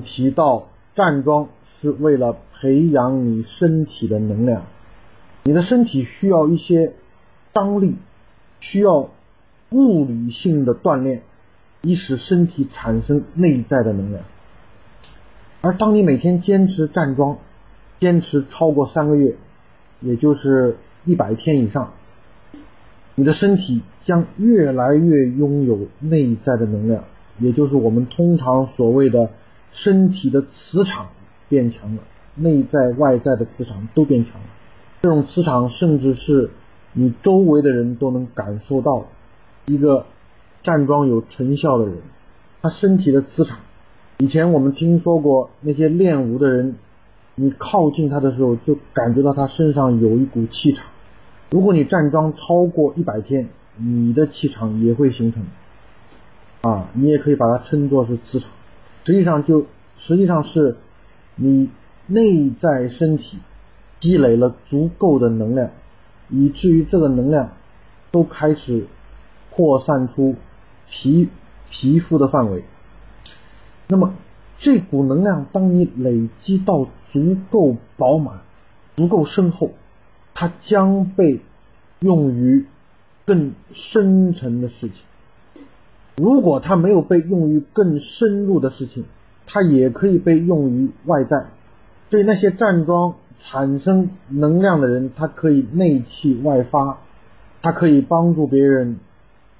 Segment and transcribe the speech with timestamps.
[0.00, 4.64] 提到站桩是为了培养你身体的能量，
[5.44, 6.92] 你的身体需要一些
[7.52, 7.96] 张力，
[8.60, 9.10] 需要
[9.70, 11.22] 物理性的锻炼，
[11.82, 14.24] 以使身体产生内在的能量。
[15.60, 17.38] 而当你每天坚持站桩，
[18.00, 19.36] 坚持超过三个月，
[20.00, 21.92] 也就是一百天以上，
[23.14, 27.04] 你的身体将越来越拥有内在的能量，
[27.38, 29.30] 也就是我们通常所谓的
[29.72, 31.08] 身体的磁场
[31.48, 32.02] 变强了，
[32.34, 34.46] 内在外在的磁场都变强了。
[35.02, 36.50] 这种磁场甚至是
[36.92, 39.06] 你周围的人都能感受到。
[39.66, 40.06] 一个
[40.62, 41.96] 站桩有成效的人，
[42.62, 43.58] 他身体的磁场。
[44.16, 46.76] 以前我们听说过那些练武的人，
[47.34, 50.86] 你靠近他的时候就感觉到他身上有一股气场。
[51.50, 55.44] 如果你站桩超过一百天，你的气场也会形成。
[56.62, 58.50] 啊，你也可以把它称作是磁场。
[59.08, 59.64] 实际上就
[59.96, 60.76] 实际上是
[61.34, 61.70] 你
[62.06, 63.38] 内在身体
[64.00, 65.70] 积累了足够的能量，
[66.28, 67.52] 以至于这个能量
[68.10, 68.86] 都开始
[69.48, 70.34] 扩散出
[70.90, 71.30] 皮
[71.70, 72.64] 皮肤的范围。
[73.86, 74.12] 那么，
[74.58, 78.40] 这股能量，当你累积到足够饱满、
[78.94, 79.70] 足够深厚，
[80.34, 81.40] 它将被
[82.00, 82.66] 用于
[83.24, 84.96] 更深沉的事情。
[86.18, 89.04] 如果它没有被用于更深入的事情，
[89.46, 91.46] 它也可以被用于外在。
[92.10, 96.98] 对那些站桩产生能量的人，他可以内气外发，
[97.62, 98.98] 他可以帮助别人，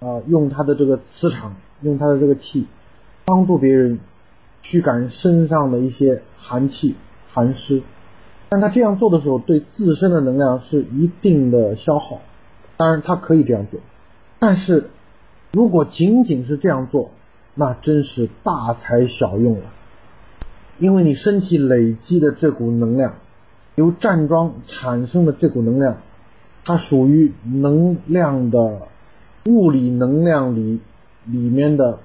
[0.00, 2.66] 啊，用他的这个磁场，用他的这个气，
[3.24, 3.98] 帮助别人。
[4.60, 6.96] 驱赶身上的一些寒气、
[7.32, 7.80] 寒湿，
[8.48, 12.20] 但他这样做的时候，对自身的能量是一定的消耗。
[12.76, 13.78] 当然，他可以这样做，
[14.40, 14.90] 但是
[15.52, 17.10] 如果仅仅是这样做，
[17.54, 19.64] 那真是大材小用了。
[20.78, 23.14] 因为你身体累积的这股能量，
[23.74, 25.98] 由站桩产生的这股能量，
[26.64, 28.88] 它属于能量的
[29.46, 30.80] 物理能量里
[31.24, 31.98] 里面的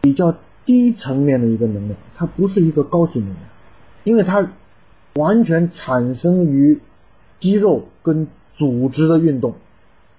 [0.00, 0.34] 比较。
[0.66, 3.38] 低层面的一个能量，它不是一个高级能量，
[4.04, 4.52] 因为它
[5.14, 6.80] 完全产生于
[7.38, 9.54] 肌肉跟组织的运动，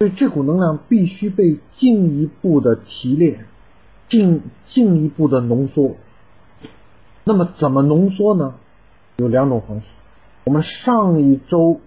[0.01, 3.45] 所以这股能量必须被进一步的提炼，
[4.09, 5.91] 进进一步的浓缩。
[7.23, 8.56] 那么怎么浓缩呢？
[9.17, 9.85] 有两种方式。
[10.44, 11.81] 我们上一周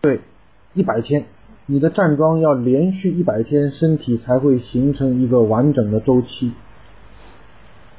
[0.00, 0.22] 对
[0.72, 1.26] 一百天，
[1.66, 6.52] 你的站桩要连续一百天，身体才会形成一个完整的周期。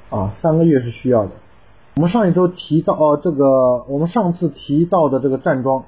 [0.10, 1.34] 啊，三个月是需要的。
[1.98, 5.84] 我们上一周提到，哦，这个我们上次提到的这个站桩，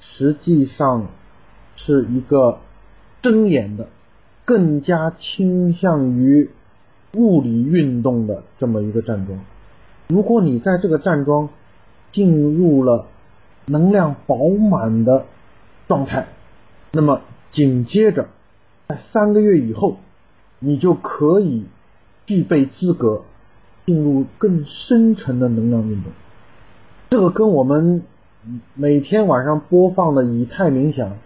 [0.00, 1.06] 实际上
[1.76, 2.58] 是一个
[3.24, 3.88] 睁眼的，
[4.44, 6.50] 更加倾向于
[7.14, 9.40] 物理运动的这么一个站桩。
[10.08, 11.48] 如果你在这个站桩
[12.12, 13.06] 进入了
[13.64, 15.24] 能量饱满的
[15.88, 16.26] 状态，
[16.92, 18.28] 那么紧接着
[18.88, 19.96] 在三个月以后，
[20.58, 21.64] 你就可以
[22.26, 23.22] 具备资格。
[23.86, 26.10] 进入更深层的能量运动，
[27.10, 28.02] 这个跟我们
[28.72, 31.18] 每天晚上播放的以太冥想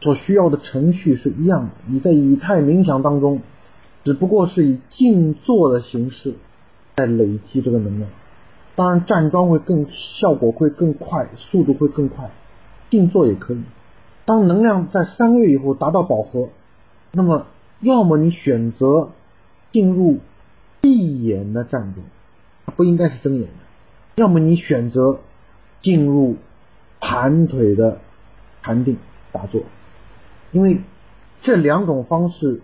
[0.00, 1.70] 所需要的程序是一样的。
[1.86, 3.40] 你在以太冥想当中，
[4.04, 6.34] 只不过是以静坐的形式
[6.96, 8.10] 在累积这个能量。
[8.74, 12.30] 当然，站桩会更效果会更快，速度会更快，
[12.90, 13.62] 静坐也可以。
[14.24, 16.48] 当能量在三个月以后达到饱和，
[17.12, 17.46] 那么
[17.80, 19.10] 要么你选择
[19.72, 20.18] 进入。
[20.78, 22.06] 闭眼的站桩，
[22.76, 23.48] 不应该是睁眼的。
[24.14, 25.18] 要么你选择
[25.82, 26.36] 进入
[27.00, 27.98] 盘腿的
[28.62, 28.96] 禅定
[29.32, 29.62] 打坐，
[30.52, 30.80] 因为
[31.40, 32.60] 这两种方式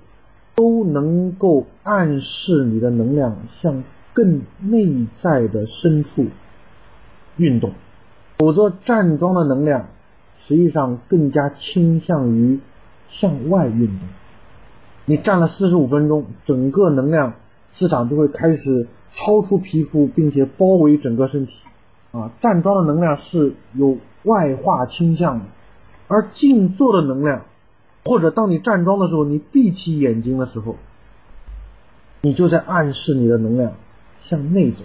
[0.54, 6.26] 都能够暗示你的能量向更内在的深处
[7.36, 7.72] 运动。
[8.38, 9.88] 否则，站桩的能量
[10.38, 12.60] 实际上更加倾向于
[13.08, 13.98] 向外运动。
[15.04, 17.34] 你站了四十五分钟，整个能量。
[17.74, 21.54] 磁场就会开始超出皮肤，并且包围整个身体。
[22.10, 25.46] 啊，站桩的能量是有外化倾向的，
[26.06, 27.46] 而静坐的能量，
[28.04, 30.76] 或者当你站桩的时候，你闭起眼睛的时候，
[32.20, 33.74] 你就在暗示你的能量
[34.22, 34.84] 向内走。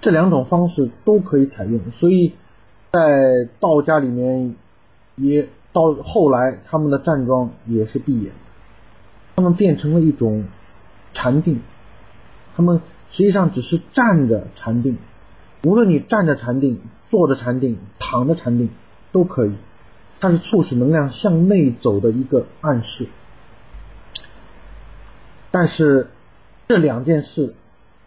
[0.00, 2.34] 这两种方式都可以采用，所以
[2.92, 4.54] 在道家里面，
[5.16, 8.32] 也到后来他们的站桩也是闭眼。
[9.36, 10.44] 他们变成了一种
[11.12, 11.60] 禅定，
[12.56, 14.96] 他们实际上只是站着禅定，
[15.64, 18.70] 无论你站着禅定、坐着禅定、躺着禅定
[19.16, 19.52] 都可以，
[20.20, 23.06] 它是促使能量向内走的一个暗示。
[25.50, 26.08] 但是
[26.68, 27.54] 这两件事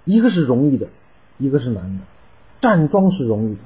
[0.06, 0.86] 一个是容易的，
[1.40, 2.04] 一个是难的。
[2.62, 3.62] 站桩是容易的，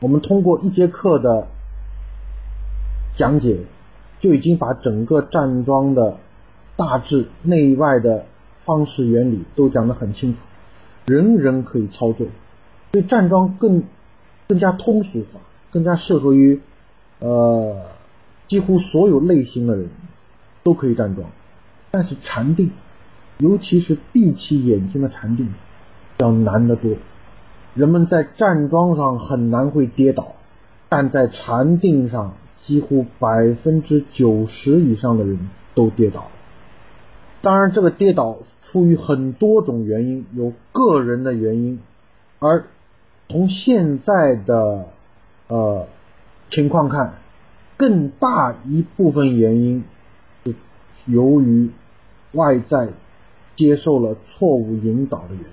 [0.00, 1.48] 我们通过一节课的
[3.16, 3.58] 讲解，
[4.20, 6.16] 就已经把整个站桩的
[6.74, 8.24] 大致内外的
[8.64, 10.38] 方式原理都讲得很清楚，
[11.04, 12.28] 人人可以操作。
[12.92, 13.82] 所以站桩更
[14.46, 15.40] 更加通俗化，
[15.70, 16.62] 更加适合于
[17.20, 17.76] 呃
[18.46, 19.88] 几乎所有类型的人
[20.62, 21.28] 都可以站桩。
[21.90, 22.70] 但是禅定，
[23.38, 25.54] 尤其是闭起眼睛的禅定，
[26.18, 26.92] 要难得多。
[27.74, 30.34] 人们在站桩上很难会跌倒，
[30.88, 36.28] 但在禅定上，几乎百分之九十以上的人都跌倒。
[37.40, 41.78] 当然，这个跌倒出于很多种原因，有个人的原因，
[42.40, 42.64] 而
[43.28, 44.86] 从现在的
[45.46, 45.86] 呃
[46.50, 47.14] 情况看，
[47.76, 49.84] 更大一部分原因
[50.44, 50.54] 是
[51.06, 51.70] 由于
[52.32, 52.88] 外在
[53.56, 55.50] 接受了错误引导的原因，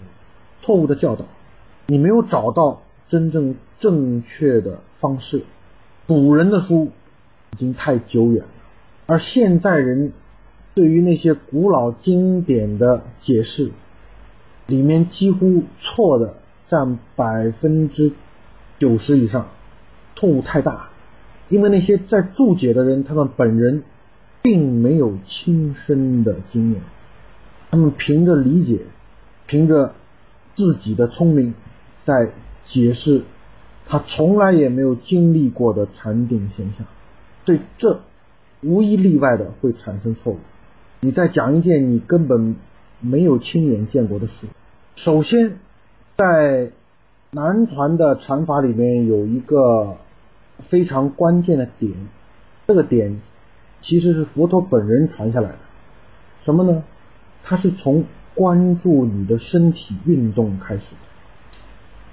[0.61, 1.25] 错误的教导。
[1.87, 5.43] 你没有找到真正正确的方式。
[6.07, 6.91] 古人的书
[7.53, 8.49] 已经太久远了，
[9.05, 10.13] 而现在人
[10.73, 13.71] 对于那些古老经典的解释，
[14.67, 16.35] 里面几乎错的
[16.69, 18.13] 占百分之
[18.79, 19.47] 九十以上，
[20.15, 20.89] 错误太大。
[21.49, 23.83] 因为那些在注解的人，他们本人
[24.41, 26.81] 并没有亲身的经验，
[27.69, 28.81] 他们凭着理解，
[29.45, 29.93] 凭着
[30.55, 31.53] 自己的聪明。
[32.03, 32.29] 在
[32.65, 33.23] 解释
[33.87, 36.85] 他从来也没有经历过的禅定现象，
[37.45, 38.01] 对这
[38.61, 40.37] 无一例外的会产生错误。
[41.01, 42.55] 你在讲一件你根本
[42.99, 44.33] 没有亲眼见过的事。
[44.95, 45.57] 首先，
[46.15, 46.71] 在
[47.31, 49.97] 南传的禅法里面有一个
[50.69, 51.93] 非常关键的点，
[52.67, 53.21] 这个点
[53.81, 55.57] 其实是佛陀本人传下来的。
[56.43, 56.83] 什么呢？
[57.43, 61.01] 他是从关注你的身体运动开始的。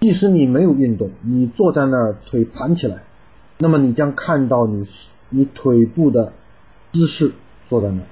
[0.00, 3.02] 即使你没有运动，你坐在那儿腿盘起来，
[3.58, 4.86] 那么你将看到你
[5.30, 6.32] 你腿部的
[6.92, 7.32] 姿势
[7.68, 8.06] 坐在那儿，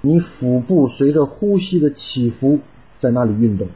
[0.00, 2.60] 你腹部随着呼吸的起伏
[3.00, 3.68] 在那里运动，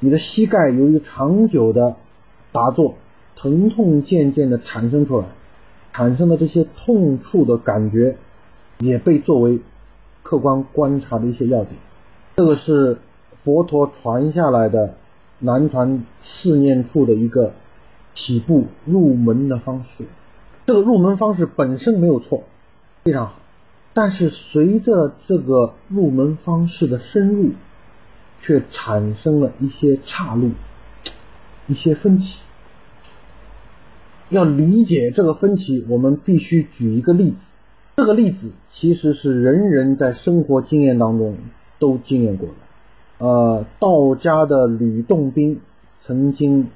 [0.00, 1.96] 你的膝盖由于长久的
[2.52, 2.96] 打坐，
[3.36, 5.26] 疼痛渐渐的产生出来，
[5.92, 8.16] 产生的这些痛处的感觉
[8.78, 9.60] 也被作为
[10.22, 11.76] 客观观察的一些要点。
[12.36, 12.98] 这个是
[13.42, 14.94] 佛陀传下来的。
[15.40, 17.52] 南传四念处的一个
[18.12, 20.04] 起步入门的方式，
[20.64, 22.44] 这个入门方式本身没有错，
[23.02, 23.34] 非常好。
[23.92, 27.50] 但是随着这个入门方式的深入，
[28.40, 30.52] 却产生了一些岔路，
[31.66, 32.40] 一些分歧。
[34.30, 37.36] 要理解这个分歧，我们必须举一个例子。
[37.96, 41.36] 这个例子其实是人人在生活经验当中
[41.78, 42.54] 都经验过的。
[43.18, 45.60] 呃，道家的吕洞宾
[46.00, 46.68] 曾经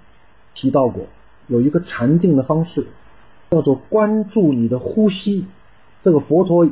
[0.54, 1.06] 提到过，
[1.48, 2.86] 有一个禅定的方式，
[3.50, 5.46] 叫做关注你的呼吸。
[6.04, 6.68] 这个佛陀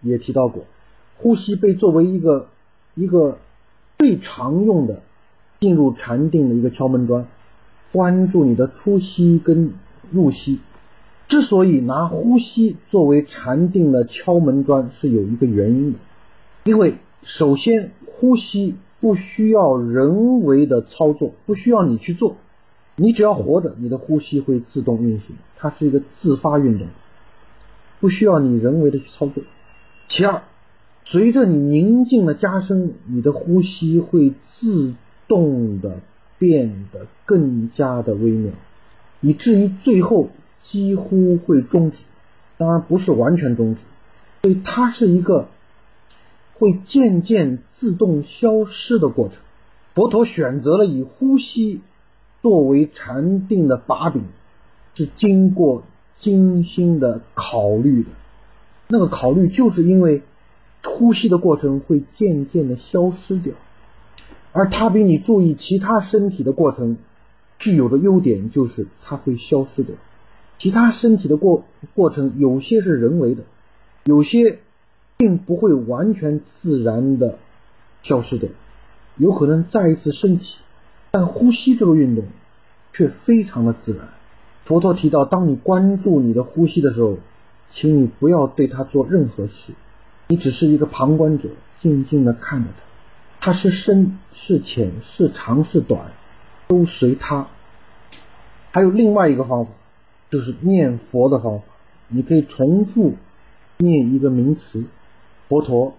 [0.00, 0.64] 也提到过，
[1.18, 2.48] 呼吸被作为一个
[2.94, 3.38] 一个
[3.98, 5.02] 最常用的
[5.60, 7.26] 进入禅定的一个敲门砖。
[7.92, 9.74] 关注你的出息跟
[10.12, 10.60] 入息。
[11.28, 15.98] 之所以拿呼吸作为禅定的敲门砖，是有一个原因的，
[16.64, 18.76] 因为首先呼吸。
[19.02, 22.36] 不需要人为的操作，不需要你去做，
[22.94, 26.86] 你只要活着，你的呼吸会自动运行，它是一个自发运动，
[27.98, 29.42] 不需要你人为的去操作。
[30.06, 30.44] 其二，
[31.02, 34.94] 随着你宁静的加深，你的呼吸会自
[35.26, 35.96] 动的
[36.38, 38.52] 变得更加的微妙，
[39.22, 40.28] 以至于最后
[40.62, 41.96] 几乎会终止，
[42.58, 43.80] 当然不是完全终止，
[44.42, 45.48] 所以它是一个。
[46.54, 49.38] 会渐渐自动消失的过程。
[49.96, 51.80] 佛陀选择了以呼吸
[52.40, 54.22] 作为禅定的把柄，
[54.94, 55.82] 是经过
[56.18, 58.10] 精心的考虑的。
[58.86, 60.22] 那个考虑就是因为
[60.84, 63.54] 呼吸的过程会渐渐的消失掉，
[64.52, 66.96] 而它比你注意其他身体的过程
[67.62, 69.96] 具有的优点就是它会消失掉。
[70.58, 71.64] 其他身体的过
[71.94, 73.44] 过程有些是人为的，
[74.04, 74.58] 有些。
[75.18, 77.38] 并不会完全自然的
[78.02, 78.48] 消失掉，
[79.18, 80.58] 有可能再一次升起，
[81.12, 82.24] 但呼吸这个运动
[82.92, 84.08] 却非常的自然。
[84.64, 87.18] 佛陀提到，当你关注你的呼吸的时候，
[87.70, 89.74] 请你不要对它做任何事，
[90.26, 91.50] 你只是一个旁观者，
[91.80, 92.70] 静静的看着
[93.38, 96.10] 它，它是深是浅是长是短，
[96.68, 97.46] 都随它。
[98.70, 99.70] 还有另外一个方法，
[100.30, 101.64] 就是念佛的方法，
[102.08, 103.14] 你可以重复
[103.78, 104.84] 念一个名词。
[105.48, 105.94] 佛陀、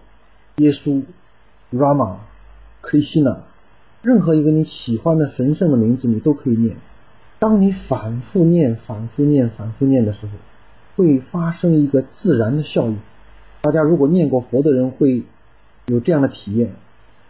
[0.56, 1.02] 耶稣、
[1.72, 2.16] Rama、
[2.82, 3.38] Krishna、
[4.02, 6.76] 任何一个你喜欢的神圣的名字，你都可以念。
[7.38, 10.32] 当你反复念、反复念、反复念的时候，
[10.96, 12.98] 会发生一个自然的效应。
[13.60, 15.22] 大家如果念过佛的人会
[15.86, 16.72] 有这样的体验：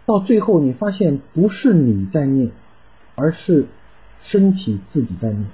[0.07, 2.50] 到最后，你发现不是你在念，
[3.14, 3.66] 而是
[4.23, 5.47] 身体自己在念。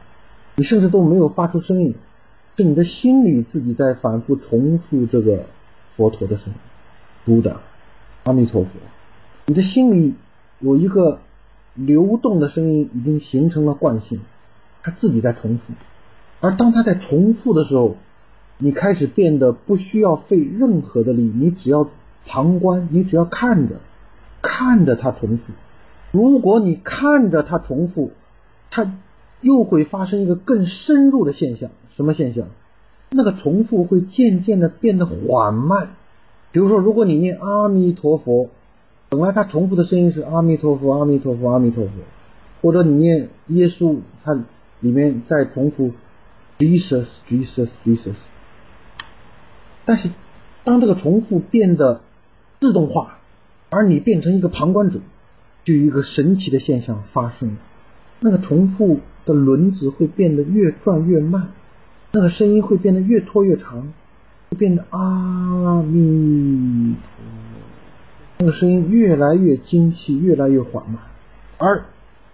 [0.56, 1.94] 你甚至都没有发出声音，
[2.56, 5.46] 是你的心里自己在反复重复这个
[5.96, 6.54] 佛陀的声音。
[7.24, 7.60] 读的
[8.24, 8.70] 阿弥陀佛，
[9.46, 10.14] 你的心里。
[10.62, 11.20] 有一个
[11.72, 14.20] 流动的声音已经形成了惯性，
[14.82, 15.72] 它自己在重复，
[16.42, 17.96] 而当它在重复的时候，
[18.58, 21.88] 你开始变得不需要费任何的力，你只要
[22.26, 23.76] 旁观，你只要看着，
[24.42, 25.44] 看着它重复。
[26.10, 28.10] 如果你看着它重复，
[28.70, 28.92] 它
[29.40, 32.46] 又会发生一个更深入的现象，什么现象？
[33.10, 35.90] 那个重复会渐渐的变得缓慢。
[36.52, 38.50] 比如说，如果你念阿弥陀佛。
[39.12, 41.90] 本来它重复的声音是阿弥陀佛，阿弥陀佛，阿弥陀佛，
[42.62, 44.34] 或者你念耶稣，它
[44.78, 45.90] 里面在重复
[46.60, 48.14] Jesus，Jesus，Jesus。
[49.84, 50.10] 但是
[50.62, 52.02] 当这个重复变得
[52.60, 53.18] 自动化，
[53.68, 55.00] 而你变成一个旁观者，
[55.64, 57.54] 就有一个神奇的现象发生了：
[58.20, 61.48] 那个重复的轮子会变得越转越慢，
[62.12, 63.92] 那个声音会变得越拖越长，
[64.58, 67.24] 变得阿弥陀。
[68.38, 70.98] 那个声音越来越精细，越来越缓慢，
[71.58, 71.84] 而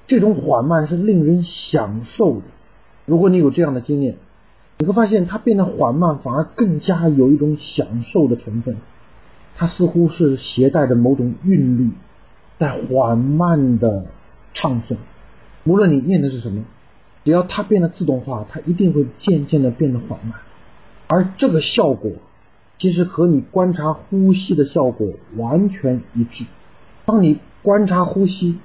[0.07, 2.43] 这种缓慢是令人享受的。
[3.07, 4.17] 如果你有这样的经验，
[4.79, 8.77] 你会发现它变得缓慢，反而更加有一种享受的成分。
[9.57, 11.91] 它似乎是携带着某种韵律，
[12.59, 14.07] 在缓慢的
[14.55, 14.97] 唱诵。
[15.65, 16.65] 无论你念的是什么，
[17.25, 20.41] 只要它变得自动化，它一定会渐渐的变得缓慢，
[21.07, 22.13] 而这个效果。
[22.79, 26.45] 其实和你观察呼吸的效果完全一致。
[27.07, 28.59] 当你观察呼吸，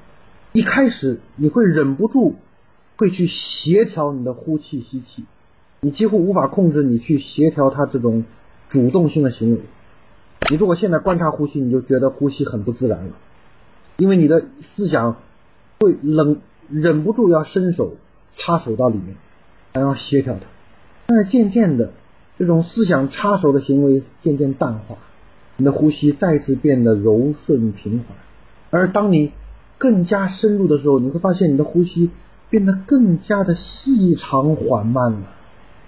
[0.51, 2.35] 一开始你会忍不住
[2.97, 5.23] 会去协调你的呼气吸气，
[5.79, 8.25] 你几乎无法控制你去协调它这种
[8.67, 9.61] 主动性的行为。
[10.49, 13.13] 你如果现在观察呼吸，你就觉得呼吸很不自然了，
[14.01, 15.17] 因为你的思想
[15.79, 17.97] 会冷忍不住要伸手
[18.35, 19.15] 插手到里面，
[19.75, 20.41] 想要协调它。
[21.05, 21.91] 但是渐渐的。
[22.39, 24.97] 这种思想插手的行为渐渐淡化，
[25.57, 28.17] 你的呼吸再次变得柔顺平缓。
[28.71, 29.31] 而当你
[29.77, 32.09] 更加深入的时候，你会发现你的呼吸
[32.49, 35.27] 变得更加的细长缓慢了，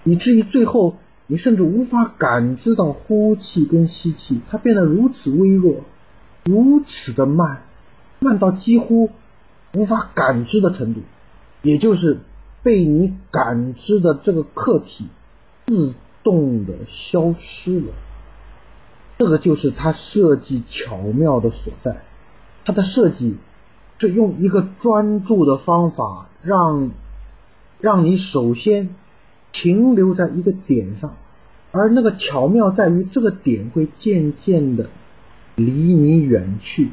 [0.04, 0.94] 以至于最后
[1.26, 5.80] 你甚至无法感知到呼气跟吸气，它变得如此微弱，
[6.44, 7.62] 如此的慢，
[8.24, 9.10] 慢到几乎
[9.74, 11.02] 无法感知的程度，
[11.62, 12.18] 也就是
[12.64, 15.06] 被你感知的这个客体
[15.66, 15.94] 自。
[16.24, 17.88] 动的消失了，
[19.18, 22.00] 这个就是它设计巧妙的所在。
[22.64, 23.36] 它的设计
[23.98, 26.92] 是用一个专注的方法，让
[27.78, 28.94] 让你首先
[29.52, 31.14] 停留在一个点上，
[31.72, 34.88] 而那个巧妙在于这个点会渐渐的
[35.56, 36.92] 离你远去，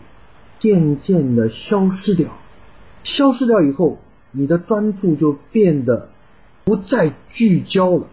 [0.62, 2.30] 渐渐的消失掉。
[3.04, 3.98] 消失掉以后，
[4.32, 6.10] 你的专注就变得
[6.64, 8.08] 不再聚焦了。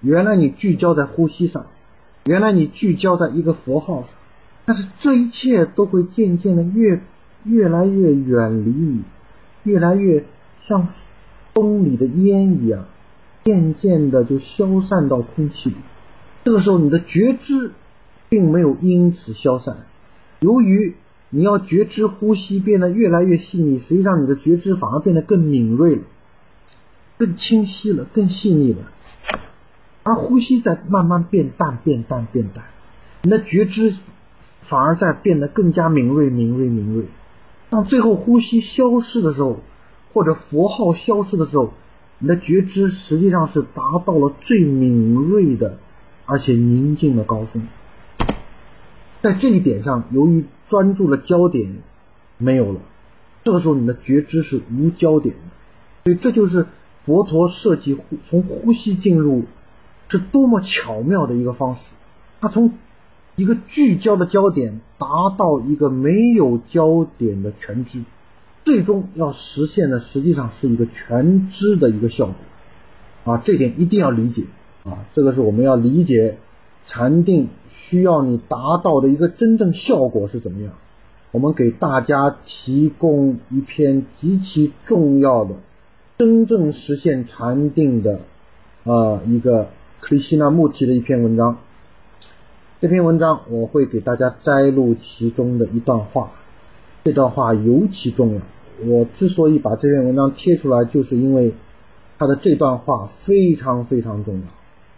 [0.00, 1.66] 原来你聚焦在呼吸上，
[2.24, 4.10] 原来你聚焦在一个符号上，
[4.64, 7.00] 但是这一切都会渐渐的越
[7.44, 9.02] 越来越远离你，
[9.62, 10.24] 越来越
[10.66, 10.88] 像
[11.54, 12.86] 风里的烟一样，
[13.44, 15.76] 渐渐的就消散到空气里。
[16.42, 17.70] 这个时候，你的觉知
[18.28, 19.86] 并没有因此消散，
[20.40, 20.96] 由于
[21.30, 26.02] 你要觉知呼吸变得越来越细腻，实际上你的觉知反而变得更敏锐了，
[27.18, 28.78] 更清晰了，更细腻了。
[30.02, 32.64] 而呼吸在慢慢变淡、变淡、变淡，
[33.22, 33.94] 你的觉知
[34.62, 37.04] 反而在变得更加敏锐、敏锐、敏锐。
[37.68, 39.60] 当最后呼吸消失的时候，
[40.14, 41.74] 或者佛号消失的时候，
[42.18, 45.78] 你的觉知实际上是达到了最敏锐的，
[46.24, 47.68] 而且宁静的高峰。
[49.20, 51.78] 在这一点上，由于专注的焦点
[52.36, 52.80] 没有了，
[53.44, 55.40] 这个时候你的觉知是无焦点的。
[56.04, 56.66] 所以这就是
[57.04, 59.44] 佛陀设计呼从呼吸进入。
[60.10, 61.80] 是多么巧妙的一个方式，
[62.40, 62.72] 它从
[63.36, 65.06] 一个聚焦的焦点达
[65.36, 68.04] 到一个没有焦点的全知，
[68.64, 74.44] 最终要实现的实际上是一个全知的一个效果啊，这点一定要理解
[74.84, 76.38] 啊，这个是我们要理解
[76.86, 77.48] 禅定
[77.80, 80.72] 需要你达到的一个真正效果是怎么样。
[81.30, 85.54] 我们给大家提供一篇极其重要的
[86.18, 88.20] 真正实现禅定的
[88.84, 89.68] 啊一个。
[90.00, 91.58] 克里希那穆提的一篇文章，
[92.80, 96.30] 这篇文章我会给大家摘录其中的一段话。
[97.02, 98.40] 这段话尤其重要。
[98.86, 101.52] 我之所以把这篇文章贴出来，就是因为
[102.16, 104.42] 他的这段话非常非常重要，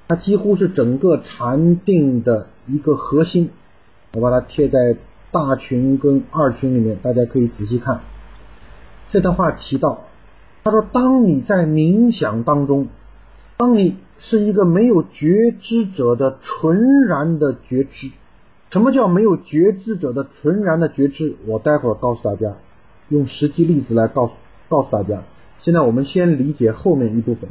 [0.06, 3.50] 它几乎是整个禅定的一个核心。
[4.14, 4.96] 我把它贴在
[5.30, 8.00] 大群跟二群里面，大家可以仔细看。
[9.08, 10.04] 这段话提到，
[10.64, 12.88] 他说：“当你在冥想当中，
[13.56, 18.10] 当你是一个没有觉知者的纯然的觉知。
[18.70, 21.36] 什么叫没有觉知者的纯然的觉知？
[21.46, 22.54] 我待会儿告诉大家，
[23.08, 24.34] 用实际例子来告诉
[24.68, 25.22] 告诉大家。
[25.60, 27.50] 现在我们先理解后面一部分。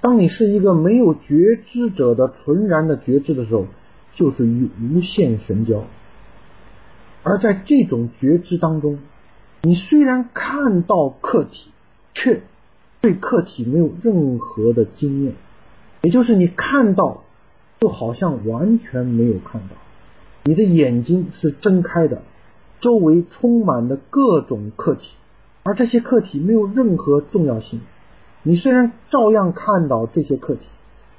[0.00, 3.66] 当你是一个没有觉知者的纯然的觉知的时候，
[4.12, 5.84] 就是与无限神交。
[7.22, 8.98] 而在这种觉知当中，
[9.62, 11.70] 你虽然看到客体，
[12.14, 12.42] 却
[13.00, 15.34] 对客体没有任何的经验。
[16.02, 17.24] 也就是你看到，
[17.78, 19.76] 就好像完全没有看到。
[20.44, 22.22] 你的眼睛是睁开的，
[22.80, 25.16] 周围充满了各种客体，
[25.62, 27.82] 而这些客体没有任何重要性。
[28.42, 30.62] 你虽然照样看到这些客体，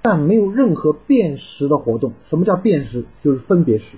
[0.01, 2.13] 但没有任何辨识的活动。
[2.29, 3.05] 什么叫辨识？
[3.24, 3.98] 就是分别识。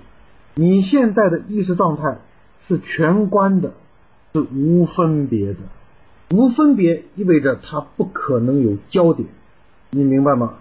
[0.55, 2.19] 你现在的意识状态
[2.67, 3.73] 是全观的，
[4.33, 5.59] 是无分别的。
[6.31, 9.29] 无分别意味着它不可能有焦点，
[9.91, 10.55] 你明白吗？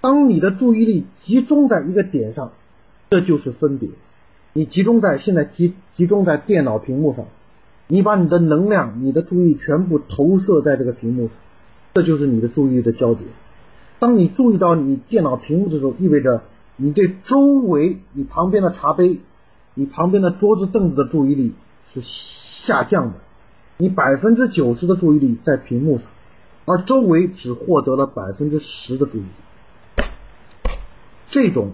[0.00, 2.52] 当你的注意力集中在一个点上，
[3.10, 3.88] 这就是分别。
[4.52, 7.26] 你集中在现在集集中在电脑屏幕上，
[7.88, 11.36] 你把你的能量、你的注意全部投射在这个屏幕上，
[11.94, 13.28] 这就是你的注意的焦点。
[13.98, 16.42] 当你注意到你电脑屏幕的时候，意味着
[16.76, 19.20] 你对周围、你旁边的茶杯、
[19.74, 21.54] 你旁边的桌子凳子的注意力
[21.92, 23.14] 是下降的。
[23.76, 26.06] 你百分之九十的注意力在屏幕上，
[26.64, 30.04] 而周围只获得了百分之十的注意力。
[31.30, 31.72] 这种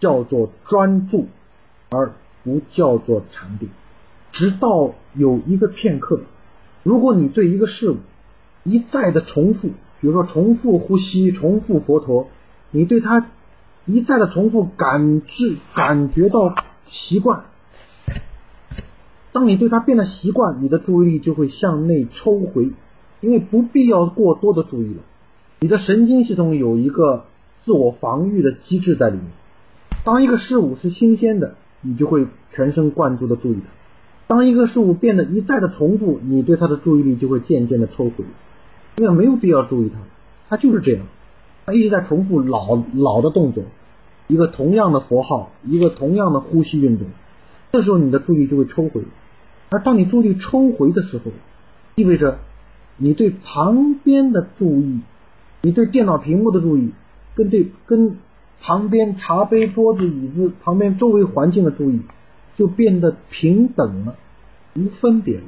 [0.00, 1.28] 叫做专注，
[1.90, 3.68] 而不叫做禅定。
[4.32, 6.20] 直到有一个片刻，
[6.82, 7.96] 如果你对一个事物
[8.64, 9.70] 一再的重复，
[10.04, 12.28] 比如说重复呼吸、重复佛陀，
[12.70, 13.24] 你对它
[13.86, 16.54] 一再的重复，感知感觉到
[16.86, 17.44] 习惯。
[19.32, 22.72] 当你对它变得习惯，你的注意力就会向内抽回，
[23.22, 25.00] 因为不必要过多的注意了。
[25.60, 27.24] 你的神经系统有一个。
[27.64, 29.24] 自我防御的机制在里面。
[30.04, 33.70] 当一个事物是新鲜的，你就会全神贯注的注意它；
[34.26, 38.26] 当一个事物变得一再的重复，你对它的注意力就会渐渐的抽回，
[38.96, 39.98] 因为没有必要注意它，
[40.48, 41.06] 它就是这样，
[41.66, 43.64] 它一直在重复老老的动作，
[44.26, 47.06] 一个同样的佛号，一个同样的呼吸运动，
[47.72, 49.02] 这时候你的注意就会抽回。
[49.70, 51.32] 而当你注意抽回的时候，
[51.94, 52.38] 意味着
[52.96, 55.00] 你对旁边的注意，
[55.62, 56.92] 你对电脑屏幕的注意。
[57.36, 58.18] 跟对跟
[58.60, 62.00] 旁边茶杯、桌子、椅子旁边周围环境的注意，
[62.56, 64.14] 就变得平等了，
[64.76, 65.42] 无分别了。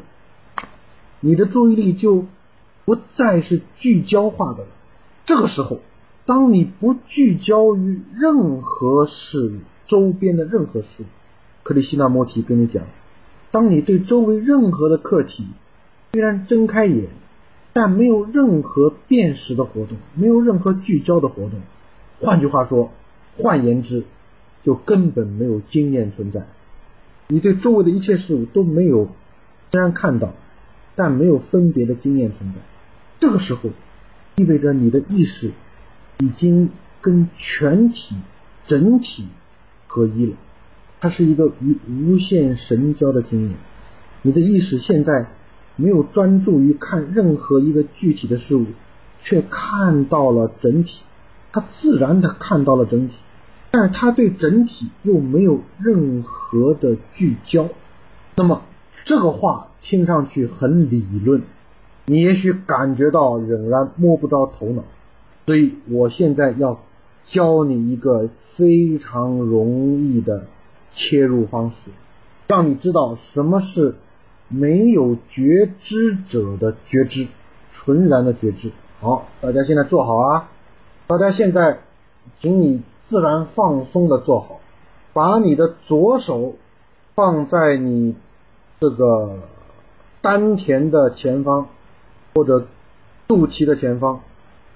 [1.21, 2.25] 你的注意力就
[2.87, 4.69] 不再是聚焦化的了。
[5.27, 5.81] 这个时候，
[6.25, 11.05] 当你不聚焦于任何事物周边的任何事物，
[11.65, 12.85] 克里希那摩提跟你讲，
[13.51, 15.47] 当你对周围任何的客体
[16.13, 17.09] 虽然睁开眼，
[17.73, 21.61] 但没有任何辨识的活动，没有任何聚焦的活动。
[22.21, 22.93] 换句话说，
[23.37, 24.05] 换言之，
[24.63, 26.47] 就根本没有经验存在。
[27.29, 29.09] 你对周围的一切事物都没有，
[29.71, 30.33] 虽然看到，
[30.95, 32.61] 但没有分别的经验存在。
[33.19, 33.71] 这个时候，
[34.35, 35.53] 意味着你的意识
[36.19, 38.17] 已经跟全体、
[38.67, 39.29] 整体
[39.87, 40.37] 合一了。
[41.01, 43.57] 它是一个与无限神交的经验。
[44.23, 45.27] 你的意识现在
[45.77, 48.67] 没有专注于看任何一个具体的事物，
[49.23, 51.03] 却看到了整体。
[51.53, 53.15] 它自然的看到了整体，
[53.71, 57.71] 但是它对整体又没有任何的聚焦。
[58.37, 58.63] 那么
[59.05, 61.43] 这个话听上去很理论，
[62.07, 64.83] 你也许感觉到仍然摸不着头脑。
[65.45, 66.81] 所以我现在要
[67.25, 70.47] 教你一个非常容易的
[70.91, 71.91] 切入方式，
[72.49, 73.97] 让你知道什么是
[74.49, 77.29] 没有觉知者的觉知，
[77.73, 78.73] 纯然的觉知。
[79.01, 80.51] 好，大家现在坐好啊。
[81.07, 81.79] 大家现在，
[82.41, 84.61] 请你自然放松的坐好，
[85.13, 86.57] 把你的左手
[87.15, 88.17] 放在你
[88.81, 89.39] 这个
[90.23, 91.69] 丹田的前方
[92.37, 92.67] 或者
[93.27, 94.21] 肚脐的前方，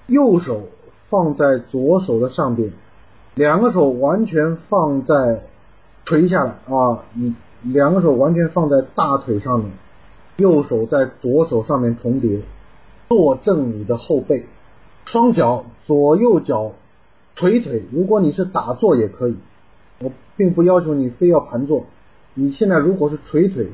[0.07, 0.63] 右手
[1.09, 2.71] 放在左手的上边，
[3.35, 5.43] 两个手完全放在
[6.03, 9.71] 垂下来啊，你两个手完全放在大腿上面，
[10.37, 12.39] 右手在左手上面重叠，
[13.09, 14.47] 坐正你的后背。
[15.05, 16.71] 双脚左右脚
[17.35, 19.35] 垂腿，如果你是打坐也可以，
[19.99, 21.85] 我并不要求你非要盘坐。
[22.33, 23.67] 你现在如果是垂腿，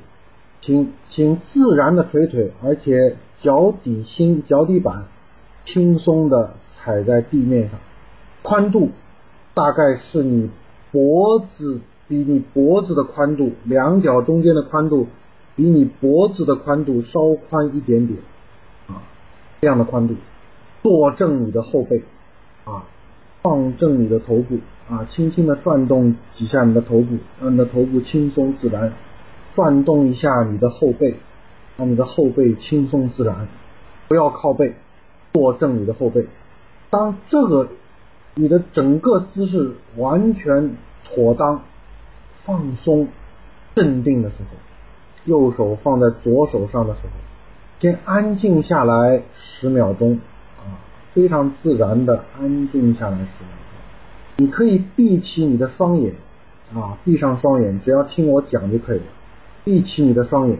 [0.59, 5.05] 请请自然的捶腿，而且脚底心、脚底板
[5.65, 7.79] 轻松的踩在地面上，
[8.41, 8.89] 宽度
[9.53, 10.49] 大概是你
[10.91, 15.07] 脖子比你脖子的宽度，两脚中间的宽度
[15.55, 18.19] 比你脖子的宽度稍宽一点点
[18.87, 19.03] 啊，
[19.61, 20.15] 这样的宽度，
[20.81, 22.03] 坐正你的后背
[22.63, 22.85] 啊，
[23.41, 24.57] 放正你的头部
[24.89, 28.93] 啊，轻轻的转动几下你的头部，让你的头部轻松自然。
[29.55, 31.15] 转动一下你的后背，
[31.77, 33.47] 让你的后背轻松自然，
[34.07, 34.73] 不要靠背，
[35.33, 36.25] 坐正你的后背。
[36.89, 37.69] 当这个
[38.35, 41.61] 你的整个姿势完全妥当、
[42.43, 43.07] 放松、
[43.75, 44.57] 镇定的时候，
[45.25, 47.09] 右手放在左手上的时候，
[47.79, 50.19] 先安静下来十秒钟
[50.57, 50.81] 啊，
[51.13, 53.51] 非常自然的安静下来十秒
[54.37, 54.45] 钟。
[54.45, 56.13] 你可以闭起你的双眼
[56.73, 59.05] 啊，闭上双眼，只要听我讲就可以了。
[59.63, 60.59] 闭起你的双眼，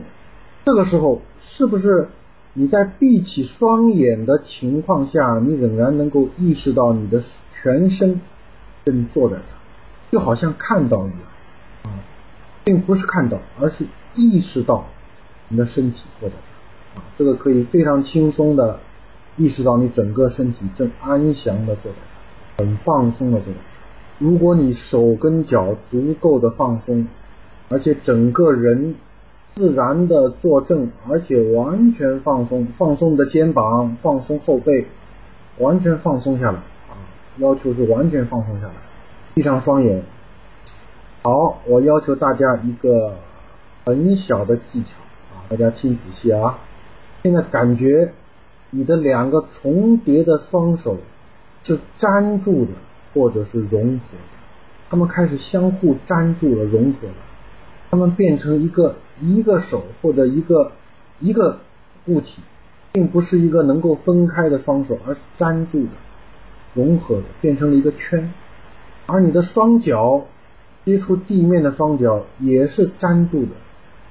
[0.67, 2.09] 这个时候是不是
[2.51, 8.19] 你在闭起双眼的情况下，你仍然能够意识到你的全身
[8.83, 9.43] 正坐在这，
[10.11, 11.19] 就好像看到一样
[11.83, 12.03] 啊，
[12.65, 14.87] 并不是看到，而是意识到
[15.47, 18.81] 你的身体坐在这啊，这个可以非常轻松的
[19.37, 21.97] 意识到你整个身体正安详的坐在
[22.57, 23.59] 这，很放松的坐在
[24.19, 24.25] 这。
[24.25, 27.07] 如果你手跟脚足够的放松。
[27.69, 28.95] 而且整个人
[29.57, 34.85] 自然的坐正，而且完全放松，放松的肩膀，放松后背，
[35.57, 36.93] 完全放松下来啊！
[37.37, 38.73] 要求是完全放松下来，
[39.33, 40.03] 闭上双眼。
[41.23, 43.15] 好，我要求大家一个
[43.83, 44.89] 很小的技巧
[45.33, 46.59] 啊，大家听仔细啊！
[47.23, 48.13] 现在感觉
[48.69, 50.97] 你的两个重叠的双手
[51.63, 52.73] 是粘住的，
[53.15, 54.37] 或者是融合的，
[54.91, 57.15] 它们开始相互粘住了，融合了。
[57.89, 60.71] 它们变成一个一个手或者一个
[61.19, 61.59] 一个
[62.05, 62.41] 物体，
[62.91, 65.89] 并不是一个能够分开的双手，而是粘住的、
[66.73, 68.31] 融合的，变成了一个圈。
[69.05, 70.25] 而你的双脚
[70.83, 73.51] 接触地面的双脚也是粘住的，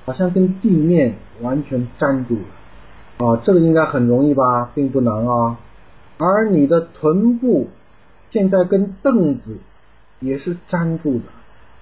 [0.04, 3.26] 好像跟地面完全粘住了。
[3.26, 5.58] 啊，这个应该很容易吧，并不难啊。
[6.18, 7.68] 而你的臀部
[8.30, 9.58] 现在跟凳子
[10.20, 11.24] 也是粘住的。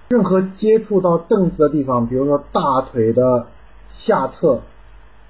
[0.07, 3.47] 任何接触到凳子的地方，比如说大腿的
[3.89, 4.61] 下侧、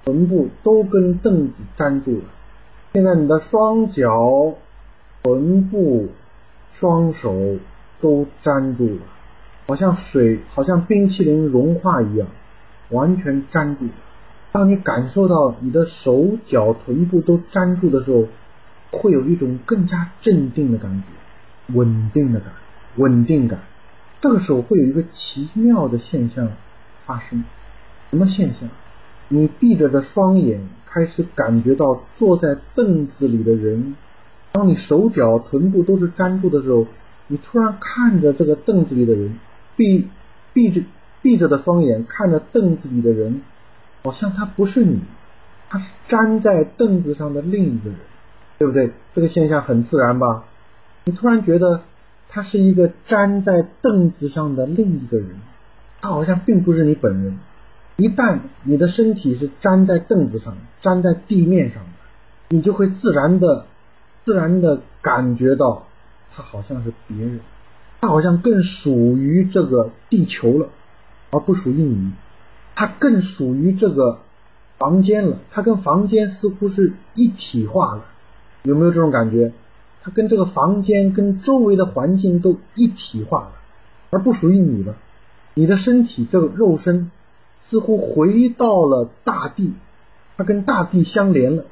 [0.03, 2.23] 臀部，都跟凳子粘住了。
[2.93, 4.53] 现在你的双脚、
[5.23, 6.09] 臀部、
[6.73, 7.57] 双手
[8.01, 9.01] 都粘住了，
[9.67, 12.27] 好像水、好像冰淇淋融化一样，
[12.89, 13.85] 完全粘住。
[14.51, 18.27] 当你感受到你的手脚、臀部都粘住的时候，
[18.91, 22.51] 会有一种更加镇定的感觉，稳定的感，
[22.97, 23.59] 稳定感。
[24.21, 26.49] 这个时候会有一个奇妙的现象
[27.05, 27.43] 发生，
[28.09, 28.69] 什么现象？
[29.27, 33.95] 你闭着的双眼开始感觉到坐在凳子里的人，
[34.51, 36.87] 当你手脚臀部都是粘住的时候，
[37.27, 39.37] 你突然看着这个凳子里的人，
[39.75, 40.07] 闭
[40.53, 40.81] 闭着
[41.21, 43.41] 闭着的双眼看着凳子里的人，
[44.03, 45.01] 好像他不是你，
[45.69, 47.99] 他是粘在凳子上的另一个人，
[48.57, 48.91] 对不对？
[49.13, 50.45] 这个现象很自然吧？
[51.03, 51.81] 你突然觉得。
[52.29, 55.29] 他是一个粘在凳子上的另一个人，
[56.01, 57.39] 他好像并不是你本人。
[57.97, 61.89] 一旦你的身体是粘在凳子上、粘在地面上的，
[62.49, 63.65] 你就会自然的、
[64.23, 65.87] 自然的感觉到
[66.35, 67.39] 他好像是别人，
[68.01, 70.67] 他好像更属于这个地球了，
[71.31, 72.11] 而不属于你。
[72.75, 74.19] 他更属于这个
[74.77, 78.03] 房间了，他跟房间似乎是一体化了，
[78.63, 79.53] 有没有这种感觉？
[80.05, 83.51] 它跟这个房间、跟周围的环境都一体化了，
[84.11, 84.97] 而不属于你了。
[85.55, 87.09] 你的身体这个肉身
[87.61, 89.73] 似乎回到了大地，
[90.37, 91.65] 它跟大地相连了，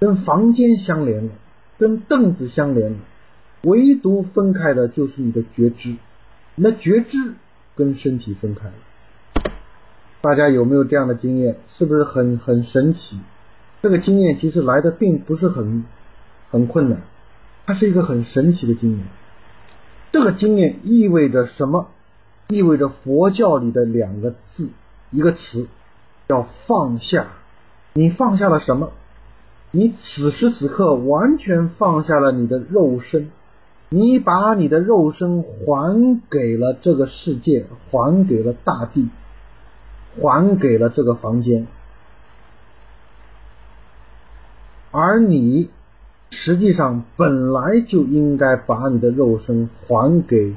[0.00, 1.32] 跟房间相连了，
[1.78, 2.98] 跟凳子相连了。
[3.62, 5.94] 唯独分开的就是你的觉知，
[6.56, 7.34] 你的觉知
[7.76, 8.74] 跟身体分开了。
[10.20, 11.58] 大家有没有这样的经验？
[11.68, 13.20] 是不是很很神奇？
[13.82, 15.84] 这个经验其实来的并不是很
[16.50, 17.02] 很困难。
[17.68, 19.06] 它是一个很神奇的经验，
[20.10, 21.88] 这个经验意味着什么？
[22.48, 24.70] 意味着佛教里的两个字，
[25.10, 25.68] 一个词，
[26.28, 27.26] 叫放下。
[27.92, 28.92] 你放下了什么？
[29.70, 33.30] 你此时此刻完全放下了你的肉身，
[33.90, 39.10] 你把你的肉身还给了这个世界，还给了大地，
[40.22, 41.66] 还给了这个房间，
[44.90, 45.68] 而你。
[46.30, 50.54] 实际上本来就应该把你的肉身还给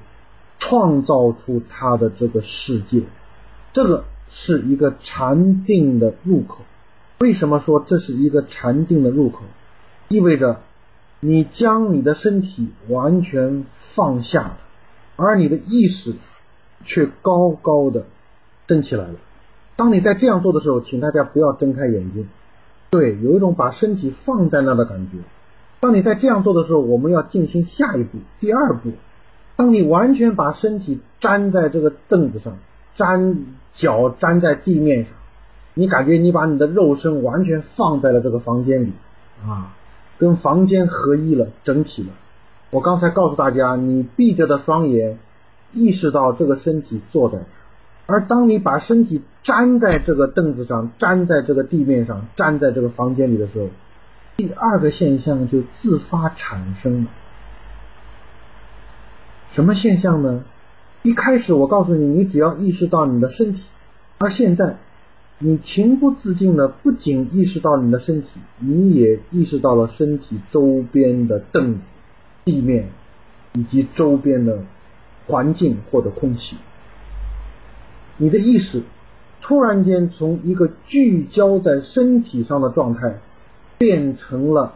[0.59, 3.03] 创造出它的这个世界，
[3.73, 6.59] 这个是一个禅定的入口。
[7.19, 9.43] 为什么说这是一个禅定的入口？
[10.09, 10.61] 意味着
[11.19, 14.57] 你将你的身体完全放下了，
[15.15, 16.15] 而你的意识
[16.83, 18.05] 却高高的
[18.67, 19.15] 升起来了。
[19.75, 22.27] 当你在这样做的时候，请大家不要睁开眼睛。
[22.89, 25.19] 对，有一种把身体放在那的感觉。
[25.81, 28.91] 当你在这样做的时候，我们要进行下一步，第二步。
[29.55, 32.57] 当你完全把身体粘在这个凳子上，
[32.95, 35.13] 粘脚粘在地面上，
[35.73, 38.93] 你感觉你把你的肉身完全放在了这个房间里
[39.43, 39.73] 啊，
[40.19, 42.09] 跟房间合一了，整体了。
[42.69, 45.17] 我刚才告诉大家，你闭着的双眼，
[45.73, 47.39] 意识到这个身体坐在。
[48.05, 53.69] 而当你把身体粘在这个凳子上，粘在这个地面上，粘在这个房间里的时候，
[54.41, 57.11] 第二个现象就自发产生了。
[59.51, 60.43] 什么现象呢？
[61.03, 63.61] 一开始我告诉你，你只要意识到你的身体，
[64.17, 64.77] 而现在
[65.37, 71.91] 你情不自禁的不仅意识到你的身体，你也意识到了身体周边的凳子、
[72.43, 72.89] 地面
[73.53, 74.63] 以及周边的
[75.27, 76.57] 环境或者空气。
[78.17, 78.81] 你的意识
[79.39, 83.19] 突然间从一个聚焦在身体上的状态，
[83.81, 84.75] 变成了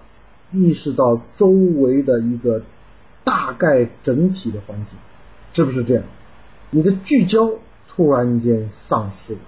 [0.50, 2.64] 意识到周围的一个
[3.24, 4.98] 大概整体的环境，
[5.54, 6.04] 是不是这样？
[6.72, 7.52] 你的聚焦
[7.88, 9.40] 突然间丧失了，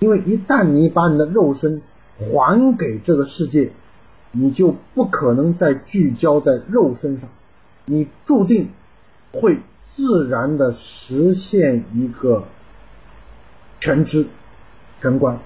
[0.00, 1.82] 因为一旦你把你的肉身
[2.18, 3.70] 还给这个世界，
[4.32, 7.30] 你就不可能再聚焦在肉身上，
[7.84, 8.70] 你注定
[9.30, 12.42] 会自然的实现一个。
[13.78, 14.26] 全知
[15.02, 15.38] 全观，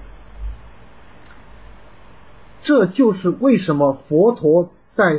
[2.62, 5.18] 这就是为什么佛陀在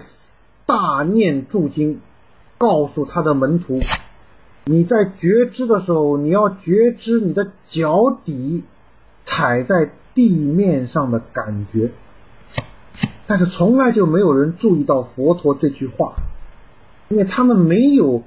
[0.65, 2.01] 大念住经
[2.57, 3.79] 告诉他的门徒：
[4.65, 8.63] 你在觉知的时候，你要觉知你的脚底
[9.23, 11.91] 踩在地面上的感觉。
[13.27, 16.13] 但是从来就没有人注意到佛陀这句话，
[17.09, 18.23] 因为他们没有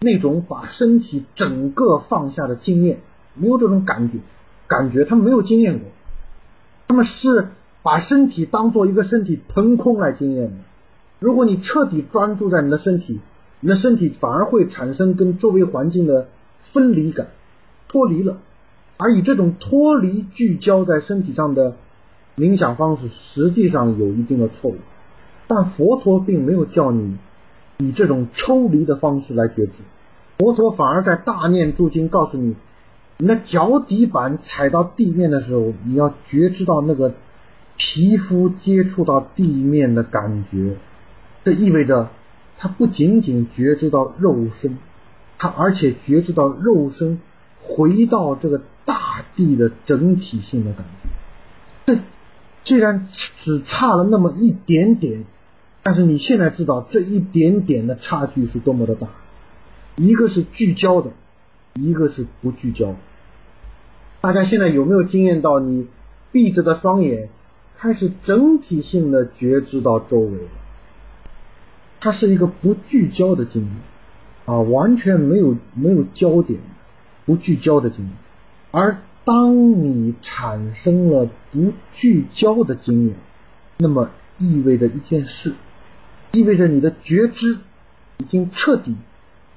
[0.00, 3.00] 那种把身体整个放下的经验。
[3.40, 4.18] 没有这种感觉，
[4.66, 5.88] 感觉他们没有经验过，
[6.88, 7.50] 他们是
[7.82, 10.56] 把身体当做一个身体腾空来经验的。
[11.18, 13.20] 如果你彻底专注在你的身体，
[13.60, 16.28] 你的身体反而会产生跟周围环境的
[16.72, 17.28] 分离感，
[17.88, 18.38] 脱离了。
[18.96, 21.76] 而以这种脱离聚焦在身体上的
[22.36, 24.76] 冥想方式，实际上有一定的错误。
[25.46, 27.16] 但佛陀并没有叫你
[27.78, 29.72] 以这种抽离的方式来觉知，
[30.36, 32.56] 佛陀反而在大念住经告诉你。
[33.20, 37.14] 你的脚底板踩到地面的时候，你要觉知到那个
[37.78, 40.76] 皮肤接触到地面的感觉。
[41.44, 42.10] 这意味着，
[42.58, 44.76] 他不仅仅觉知到肉身，
[45.38, 47.20] 他而且觉知到肉身
[47.62, 51.08] 回到这个大地的整体性的感觉。
[51.86, 52.00] 这
[52.64, 55.24] 既然只差了那么一点点，
[55.82, 59.08] 但是你现在知道这一点点的差距是多么的大。
[59.96, 61.12] 一个是聚焦的，
[61.74, 62.96] 一个是不聚焦。
[64.20, 65.86] 大家现在有没有经验到，你
[66.32, 67.30] 闭着的双眼
[67.78, 70.38] 开始整体性的觉知到周围？
[72.00, 73.72] 它是一个不聚焦的经验
[74.46, 76.60] 啊，完全没有没有焦点，
[77.24, 78.12] 不聚焦的经验。
[78.72, 83.16] 而当你产生了不聚焦的经验，
[83.78, 85.54] 那么意味着一件事，
[86.32, 87.58] 意味着你的觉知
[88.18, 88.96] 已经彻底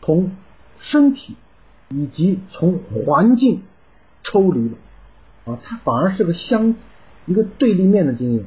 [0.01, 0.31] 从
[0.77, 1.35] 身体
[1.89, 3.63] 以及从环境。
[4.23, 4.77] 抽离了，
[5.45, 6.75] 啊，它反而是个相
[7.25, 8.45] 一个对立面的经验。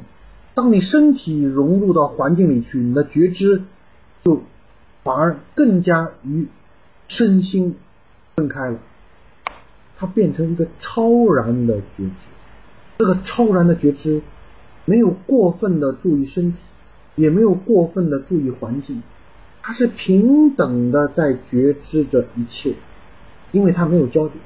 [0.54, 3.62] 当你身体融入到环境里去，你的觉知
[4.22, 4.42] 就
[5.02, 6.46] 反而更加与
[7.08, 7.76] 身心
[8.36, 8.78] 分开了，
[9.96, 12.12] 它变成一个超然的觉知。
[12.98, 14.22] 这个超然的觉知
[14.84, 16.58] 没有过分的注意身体，
[17.16, 19.02] 也没有过分的注意环境，
[19.62, 22.74] 它是平等的在觉知着一切，
[23.50, 24.38] 因为它没有焦点，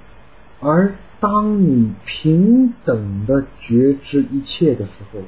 [0.61, 0.95] 而。
[1.21, 5.19] 当你平等的觉知一切的时候，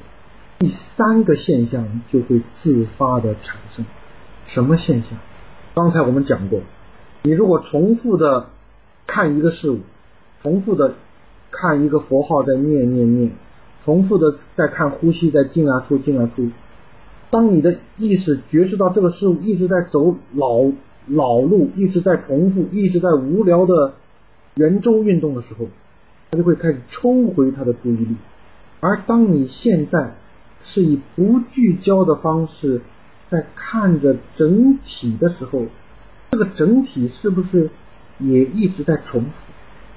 [0.57, 3.85] 第三个现象就会自发的产生。
[4.45, 5.19] 什么现象？
[5.75, 6.61] 刚才我们讲过，
[7.23, 8.47] 你如果重复的
[9.05, 9.79] 看一个事物，
[10.41, 10.93] 重复的
[11.49, 13.31] 看一个佛号在念念念，
[13.83, 16.51] 重复的在看呼吸在进啊出进啊出，
[17.29, 20.71] 当你的意识觉知到这个事物一直在走老
[21.07, 23.95] 老路，一直在重复，一直在无聊的
[24.55, 25.67] 圆周运动的时候。
[26.31, 28.15] 他就会开始抽回他的注意力，
[28.79, 30.15] 而当你现在
[30.63, 32.81] 是以不聚焦的方式
[33.29, 35.65] 在看着整体的时候，
[36.31, 37.69] 这个整体是不是
[38.17, 39.29] 也一直在重复？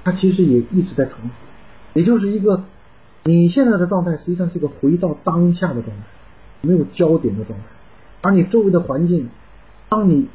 [0.02, 1.28] 它其实也一直在重复，
[1.94, 2.64] 也就是一个
[3.22, 6.02] 你现在的状态实际上是一个回到当下的状态，
[6.62, 7.64] 没有焦点的状态，
[8.22, 9.28] 而你周围的环境，
[9.88, 10.26] 当你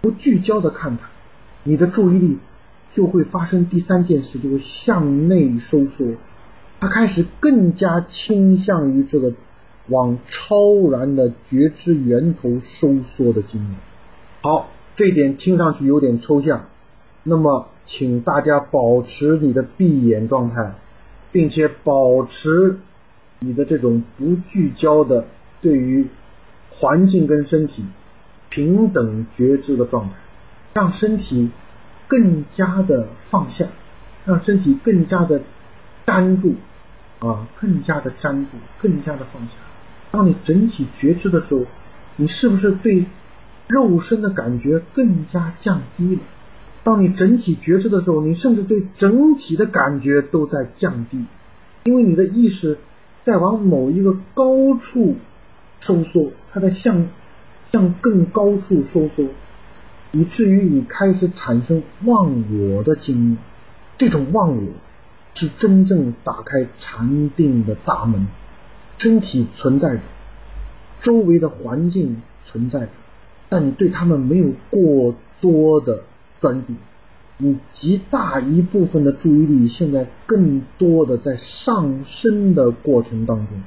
[0.00, 1.08] 不聚焦的看它，
[1.62, 2.38] 你的注意力
[2.96, 6.14] 就会发生第三件事，就会向内收缩，
[6.80, 9.34] 他开始更加倾向于这个
[9.86, 13.76] 往超然的觉知源头收缩的经验。
[14.40, 16.64] 好，这点听上去有点抽象，
[17.22, 20.74] 那么请大家保持你的闭眼状态。
[21.32, 22.78] 并且保持
[23.40, 25.26] 你的这种不聚焦的
[25.60, 26.06] 对于
[26.70, 27.84] 环境跟身体
[28.48, 30.14] 平等觉知的状态，
[30.72, 31.50] 让身体
[32.08, 33.66] 更加的放下，
[34.24, 35.42] 让身体更加的
[36.06, 36.54] 粘住
[37.18, 39.52] 啊，更加的粘住，更加的放下。
[40.10, 41.66] 当你整体觉知的时候，
[42.16, 43.06] 你是不是对
[43.66, 46.22] 肉身的感觉更加降低了？
[46.84, 51.24] 当你整体觉知的时候，你甚至对整体的感觉都在降低，
[51.84, 52.78] 因为你的意识
[53.24, 55.16] 在往某一个高处
[55.80, 57.08] 收缩，它在向
[57.72, 59.24] 向更高处收缩，
[60.16, 63.38] 以至于你开始产生忘我的经验。
[63.98, 64.72] 这种忘我
[65.34, 68.26] 是真正打开禅定的大门。
[68.96, 70.00] 身体存在着，
[71.02, 72.88] 周围的环境存在着，
[73.50, 76.04] 但你对他们没有过多的。
[76.38, 76.74] 专注，
[77.38, 83.62] 你极大一部分的注意力现在更多的在上升的过程当中，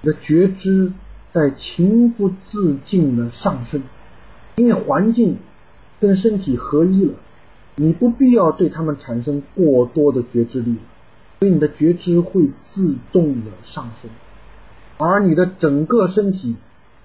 [0.00, 0.92] 你的觉知
[1.32, 3.82] 在情不自禁的上升，
[4.54, 5.38] 因为环境
[6.04, 7.14] 跟身体合一了，
[7.76, 10.76] 你不必要对他们产生过多的觉知力，
[11.40, 14.10] 所以你的觉知会自动的上升，
[14.98, 16.56] 而你的整个身体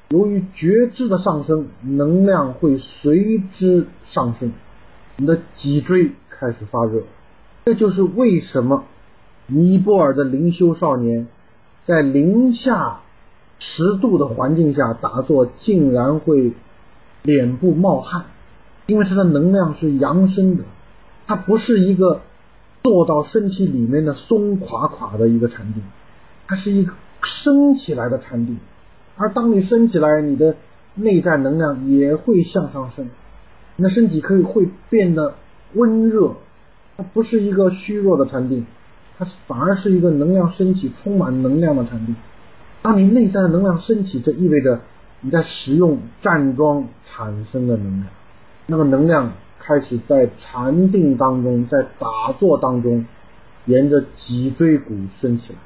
[0.10, 4.52] 由于觉知的上升，能量会随之上升。
[5.16, 7.04] 你的脊椎开始发热，
[7.66, 8.84] 这就是为什么
[9.48, 11.28] 尼泊尔的灵修少年
[11.86, 13.00] 在零下
[13.60, 16.54] 十度的环境下打坐，竟然会
[17.24, 18.26] 脸部冒汗，
[18.90, 20.64] 因为它的能量是扬升的，
[21.28, 22.22] 它不是一个
[22.84, 25.84] 做到身体里面的松垮垮的一个产品，
[26.48, 28.58] 它是一个升起来的产品，
[29.16, 30.56] 而当你升起来，你的
[30.96, 33.10] 内在能量也会向上升。
[33.76, 35.36] 你的身体可以会变得
[35.74, 36.36] 温热，
[36.98, 38.66] 它不是一个虚弱的产品，
[39.18, 42.16] 它反而是一个能量升起、充满能量的产品。
[42.82, 44.82] 当你内在的能量升起，这意味着
[45.22, 48.08] 你在使用站桩产生的能量，
[48.68, 53.06] 那个能量开始在禅定当中，在打坐当中，
[53.66, 55.60] 沿着脊椎骨升起来。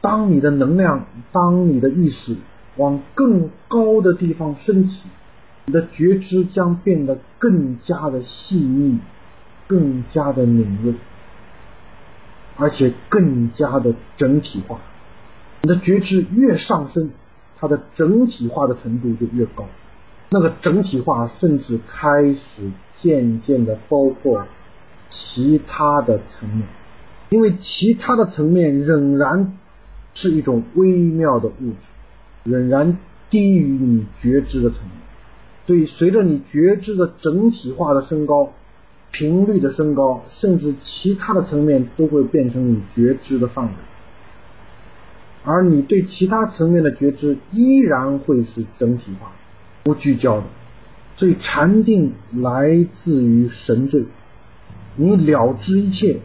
[0.00, 2.36] 当你的能量，当你的意识
[2.76, 5.08] 往更高的地方升起。
[5.68, 9.00] 你的觉知将变得更加的细腻，
[9.66, 10.94] 更加的敏锐，
[12.56, 14.78] 而且更加的整体化。
[15.62, 17.10] 你的觉知越上升，
[17.58, 19.66] 它的整体化的程度就越高。
[20.30, 24.46] 那个整体化甚至开始渐渐的包括
[25.08, 26.66] 其他的层面，
[27.30, 29.56] 因为其他的层面仍然
[30.14, 32.98] 是一种微妙的物质，仍然
[33.30, 34.92] 低于你觉知的层面。
[35.66, 38.52] 所以，随着你觉知的整体化的升高，
[39.10, 43.72] 频率的升高，甚至其他的层面都会变成你觉知的范围，
[45.44, 49.32] 而你对其他层面的觉知依然会是整体化、
[49.86, 50.46] 不聚焦的。
[51.16, 54.04] 所以，禅定来自于神罪，
[54.96, 56.18] 你了知一切，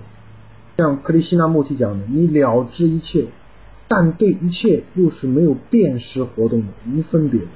[0.77, 3.27] 像克里希那穆提讲的，你了知一切，
[3.87, 7.47] 但对一切又是没有辨识活动的、无分别的，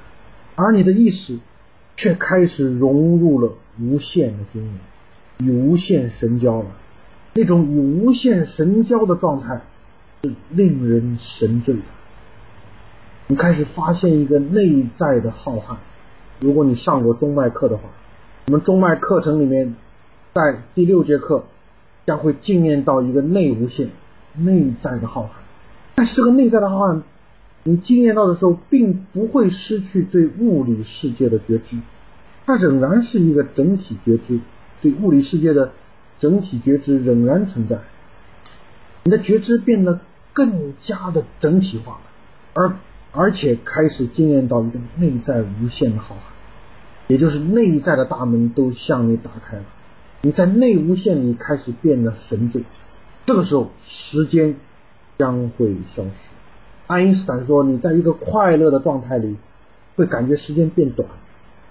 [0.54, 1.38] 而你的意识。
[1.98, 4.74] 却开始融入了无限的经验，
[5.38, 6.66] 与无限神交了。
[7.32, 9.62] 那种与无限神交的状态
[10.22, 11.80] 是令人神醉的。
[13.28, 15.76] 你开始发现一个内在的浩瀚。
[16.40, 17.84] 如果你上过中脉课的话，
[18.46, 19.74] 我们中脉课程里面，
[20.34, 21.44] 在第六节课
[22.06, 23.90] 将会经验到一个内无限、
[24.36, 25.28] 内在的浩瀚。
[25.94, 27.02] 但是这个内在的浩瀚。
[27.68, 31.78] 你经验到的时候，并不会失去对物理世界的觉知，
[32.46, 34.38] 它仍然是一个整体觉知，
[34.80, 35.72] 对物理世界的
[36.20, 37.80] 整体觉知仍然存在。
[39.02, 39.98] 你的觉知变得
[40.32, 41.98] 更加的整体化，
[42.54, 42.76] 而
[43.10, 46.18] 而且开始经验到一个内在无限的浩瀚，
[47.08, 49.64] 也就是内在的大门都向你打开了，
[50.22, 52.64] 你在内无限里开始变得神醉，
[53.26, 54.56] 这个时候时间
[55.18, 56.10] 将会消失。
[56.88, 59.36] 爱因斯坦说：“你在一个快乐的状态里，
[59.96, 61.08] 会感觉时间变短；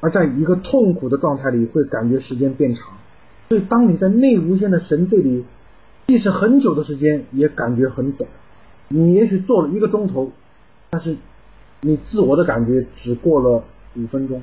[0.01, 2.83] 而在一个痛苦的状态里，会感觉时间变长。
[3.47, 5.45] 所以，当你在内无限的神醉里，
[6.07, 8.29] 即使很久的时间也感觉很短。
[8.87, 10.31] 你也许做了一个钟头，
[10.89, 11.15] 但是
[11.81, 13.63] 你自我的感觉只过了
[13.95, 14.41] 五分钟。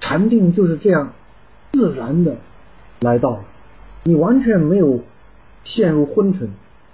[0.00, 1.12] 禅定就是这样
[1.72, 2.36] 自然的
[3.00, 3.44] 来到了，
[4.04, 5.00] 你完全没有
[5.64, 6.50] 陷入昏沉，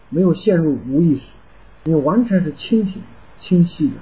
[0.08, 1.22] 没有陷入无意识，
[1.84, 3.02] 你完全是清醒、
[3.40, 3.94] 清晰的，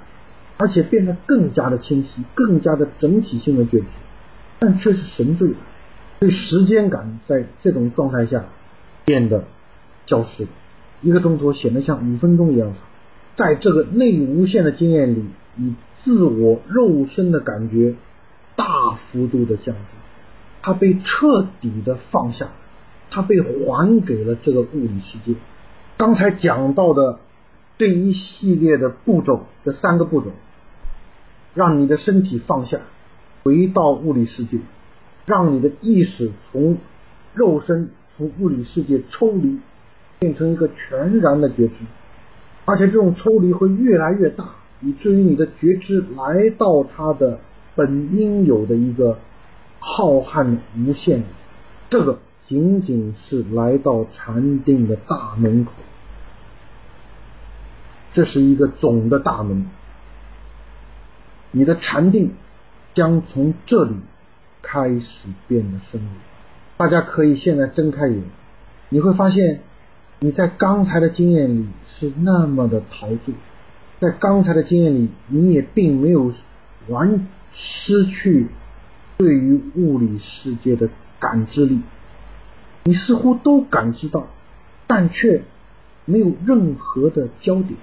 [0.58, 3.86] 而且变得更加的清晰，更加的整体性的觉知，
[4.58, 5.54] 但却是神醉的。
[6.20, 8.44] 对时间感在这种状态下
[9.06, 9.44] 变得
[10.06, 10.46] 消失，
[11.00, 12.76] 一个钟头显得像五分钟一样长。
[13.36, 15.24] 在这个内无限的经验里，
[15.54, 17.94] 你自我肉身的感觉
[18.60, 19.80] 大幅度的降低，
[20.60, 22.48] 它被彻底的放下，
[23.10, 25.34] 它被还给了这个物理世界。
[25.96, 27.20] 刚才讲到的
[27.78, 30.32] 这一系列的步骤，这三个步骤，
[31.54, 32.80] 让你的身体放下，
[33.44, 34.58] 回到物理世界。
[35.26, 36.78] 让你的意识从
[37.34, 39.60] 肉身、从物理世界抽离，
[40.18, 41.84] 变成一个全然的觉知，
[42.66, 47.38] 而且这种抽离会越来越大，以至于你的觉知来到它的
[47.80, 49.18] 本应有的一个
[49.78, 51.24] 浩瀚无限。
[51.88, 55.72] 这个仅仅是来到禅定的大门口，
[58.12, 59.70] 这是一个总的大门，
[61.52, 62.32] 你的禅定
[62.92, 63.94] 将从这里。
[64.62, 66.06] 开始变得深入，
[66.76, 68.22] 大家可以现在睁开眼，
[68.90, 69.62] 你会发现
[70.20, 73.34] 你在刚才的经验里是那么的陶醉，
[74.00, 76.30] 在刚才的经验里，你也并没有
[76.90, 78.48] 完失去
[79.16, 81.80] 对于物理世界的感知力，
[82.84, 84.26] 你似乎都感知到，
[84.86, 85.42] 但却
[86.04, 87.74] 没有任何的焦点，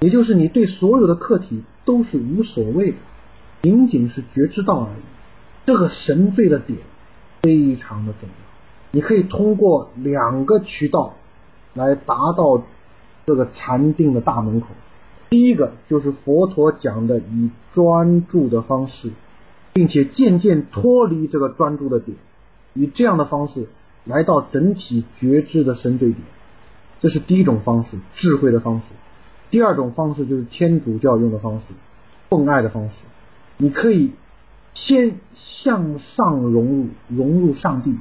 [0.00, 2.96] 也就是你对所有的客体都是无所谓的，
[3.62, 5.02] 仅仅是觉知到而已。
[5.64, 6.78] 这个神罪的点
[7.42, 8.34] 非常的重要，
[8.90, 11.14] 你可以通过两个渠道
[11.72, 12.62] 来达到
[13.24, 14.66] 这个禅定的大门口。
[15.32, 19.12] 第一个就是佛陀讲的以专注的方式，
[19.72, 22.18] 并且渐渐脱离这个专注的点，
[22.74, 23.66] 以这样的方式
[24.04, 26.20] 来到整体觉知的神对点，
[27.00, 28.84] 这是第一种方式，智慧的方式。
[29.50, 31.62] 第二种方式就是天主教用的方式，
[32.28, 32.94] 奉爱的方式，
[33.56, 34.12] 你可以。
[34.74, 37.94] 先向上融入，融入上帝，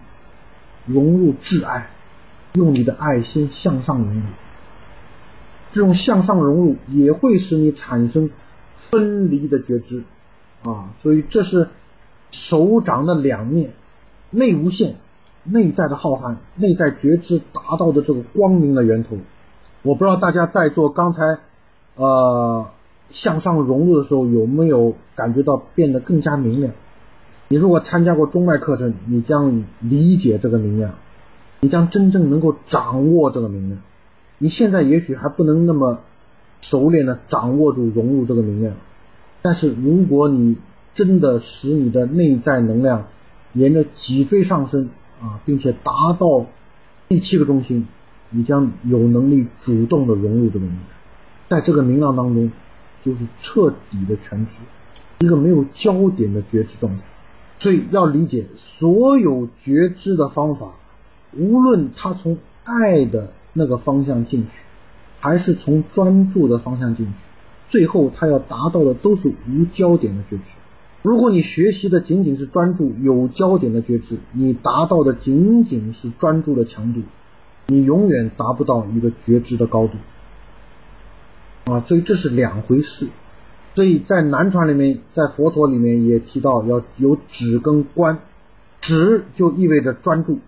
[0.85, 1.89] 融入挚爱，
[2.53, 4.21] 用你的爱先向上融入。
[5.73, 8.29] 这种向上融入也会使你产生
[8.89, 10.03] 分离的觉知
[10.63, 11.69] 啊，所以这是
[12.31, 13.71] 手掌的两面，
[14.29, 14.95] 内无限，
[15.43, 19.17] 内在的浩瀚，内在觉知达到的这个光明的源头。
[19.81, 21.39] 我不知道大家在做刚才，
[21.95, 22.67] 呃。
[23.13, 26.71] 向上融入的时候，有没有感觉到变得更加明亮？
[27.49, 30.93] 你如果参加过中脉课程，你将理解这个明亮，
[31.59, 33.81] 你将真正能够掌握这个明亮。
[34.41, 35.99] 你现在也许还不能那么
[36.61, 38.73] 熟练的掌握住融入这个能量，
[39.43, 40.57] 但是如果你
[40.95, 43.05] 真的使你的内在能量
[43.53, 44.89] 沿着脊椎上升
[45.21, 46.47] 啊，并且达到
[47.07, 47.87] 第七个中心，
[48.31, 50.81] 你将有能力主动的融入这个能量，
[51.47, 52.51] 在这个明亮当中。
[53.03, 57.01] 就是彻底的全知，一个没有焦点的觉知状态。
[57.57, 60.73] 所以要理解所有觉知的方法，
[61.35, 64.49] 无论它从爱的那个方向进去，
[65.19, 67.11] 还是从专注的方向进去，
[67.69, 70.43] 最后他要达到的都是无焦点的觉知。
[71.01, 77.01] 如果你学习的仅仅是专注有焦点的觉知，你达到的仅仅是专注的强度，
[77.67, 79.97] 你永远达不到一个觉知的高度。
[81.71, 83.07] 啊，所以这是两回事。
[83.73, 88.19] 所以在南传里面，在佛陀里面也提到要有止跟观，
[88.81, 90.39] 止就意味着专注，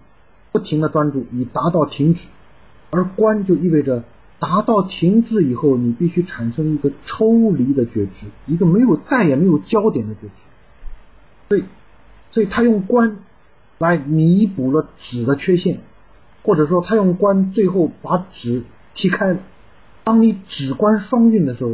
[0.52, 2.28] 不停的专注以达到停止，
[2.94, 4.04] 而观就意味着
[4.40, 10.30] 达到停滞以后，你必须产生一个抽离的觉知，一个没有再也没有焦点的觉知。
[11.50, 11.64] 所以，
[12.32, 13.18] 所以他用观
[13.80, 15.80] 来弥补了止的缺陷，
[16.44, 18.64] 或者说他用观最后把止
[18.94, 19.40] 踢开了。
[20.04, 21.72] 当你止观双运的时候，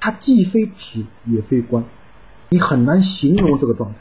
[0.00, 1.84] 它既非止也非观，
[2.50, 3.98] 你很难形容这个状态。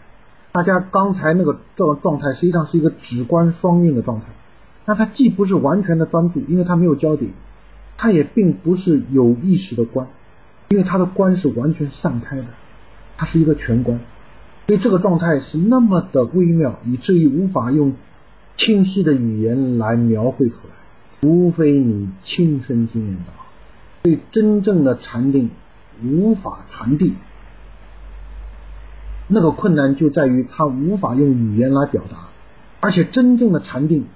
[0.52, 4.26] 大家刚才那个状状态实际上是一个止观双运的状态，
[4.86, 7.32] 那它既不是完全的专注，因为它没有焦点，
[7.98, 10.08] 它也并不是有意识的观，
[10.70, 12.46] 因为它的观是完全散开的，
[13.18, 14.00] 它是一个全观。
[14.68, 17.94] 所以这个状态是那么的微妙，以至于无法用
[18.56, 20.74] 清晰的语言来描绘出来，
[21.20, 23.34] 除非你亲身经验到。
[24.04, 25.52] 对真正的禅定
[26.04, 27.14] 无法传递，
[29.28, 32.30] 那个困难就在于它无法用语言来表达，
[32.80, 34.08] 而且真正的禅定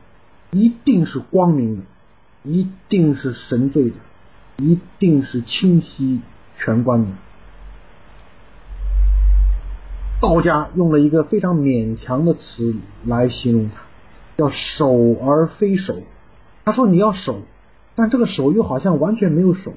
[0.51, 1.83] 一定是光明的，
[2.43, 3.95] 一定是神罪的，
[4.57, 6.21] 一定是清晰
[6.57, 7.07] 全观的。
[10.21, 12.73] 道家用了一个非常勉强的词
[13.05, 13.81] 来形容它，
[14.37, 15.97] 叫守而非守。
[16.63, 17.41] 他说你要守，
[17.95, 19.73] 但这个守又好像完全没有守。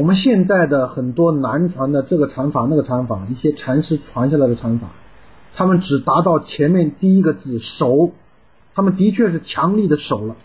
[0.00, 4.88] 我们现在的很多南传的这个禅法、那个禅法，一些禅师传下来的禅法，
[5.54, 8.12] 他们只达到前面第一个字守，
[8.78, 10.36] 他们的确是强力的守了，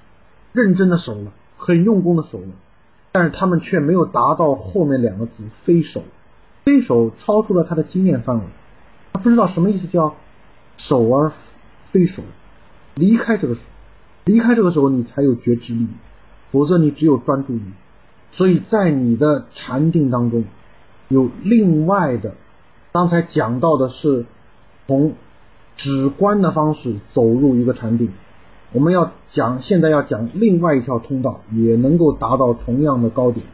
[0.53, 2.47] 认真的守了，很用功的守了，
[3.11, 6.01] 但是他们却没有达到后面两个字非守，
[6.63, 8.43] 非守超出了他的经验范围。
[9.13, 10.15] 他不知道什么意思，叫
[10.77, 11.33] 守而
[11.89, 12.23] 非守，
[12.95, 13.55] 离开这个，
[14.25, 15.87] 离开这个时候你才有觉知力，
[16.51, 17.61] 否则你只有专注力。
[18.31, 20.45] 所以在你的禅定当中，
[21.07, 22.33] 有另外的，
[22.91, 24.25] 刚才讲到的是
[24.87, 25.13] 从
[25.75, 28.11] 直观的方式走入一个禅定，
[28.71, 33.45] 我们要讲现在要讲另外一条通道，也能够达到同样的高点，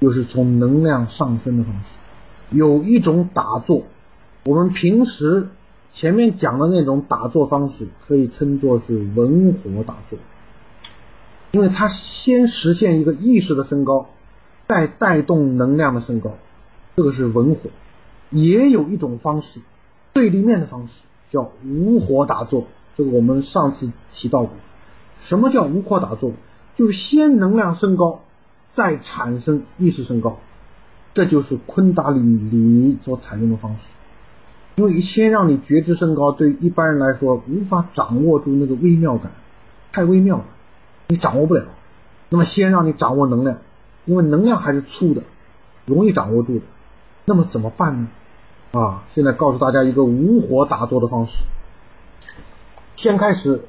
[0.00, 3.82] 就是从能量上升的方式，有一种打坐。
[4.44, 5.48] 我们平时
[5.94, 10.18] 前面讲的那种打坐方式，可以称作是文火打坐，
[11.52, 14.10] 因为它先实现一个意识的升高，
[14.68, 16.34] 再带动能量的升高，
[16.94, 17.70] 这个是文火。
[18.30, 19.60] 也有一种方式，
[20.12, 20.92] 对立面的方式
[21.34, 24.50] 叫无火打坐，这个我们上次提到过。
[25.18, 26.32] 什么叫无火打坐？
[26.76, 28.22] 就是先能量升高，
[28.72, 30.38] 再产生意识升高，
[31.12, 33.80] 这就是昆达里尼所采用的方式。
[34.76, 39.32] 因为先让你觉知升高，对一般人来说无法掌握住那个微妙感，
[39.92, 40.44] 太微妙了，
[41.08, 41.64] 你掌握不了。
[42.28, 43.58] 那么先让你掌握能量，
[44.04, 45.22] 因为能量还是粗的，
[45.86, 46.64] 容易掌握住的。
[47.24, 48.08] 那么怎么办呢？
[48.74, 51.44] 啊，现在告诉大家一个无火打坐的方式。
[52.96, 53.62] 先开始，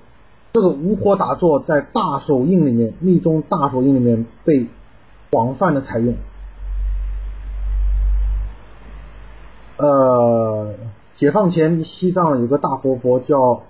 [0.52, 4.66] 这个无火打坐在大手印里面，密宗大手印里面被
[5.30, 6.16] 广泛的采用。
[9.78, 10.74] 呃，
[11.14, 13.62] 解放前西藏有个大活佛叫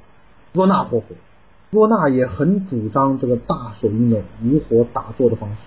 [0.53, 1.07] 若那活佛，
[1.69, 5.57] 若那也很主张这个大手印的无火打坐的方式。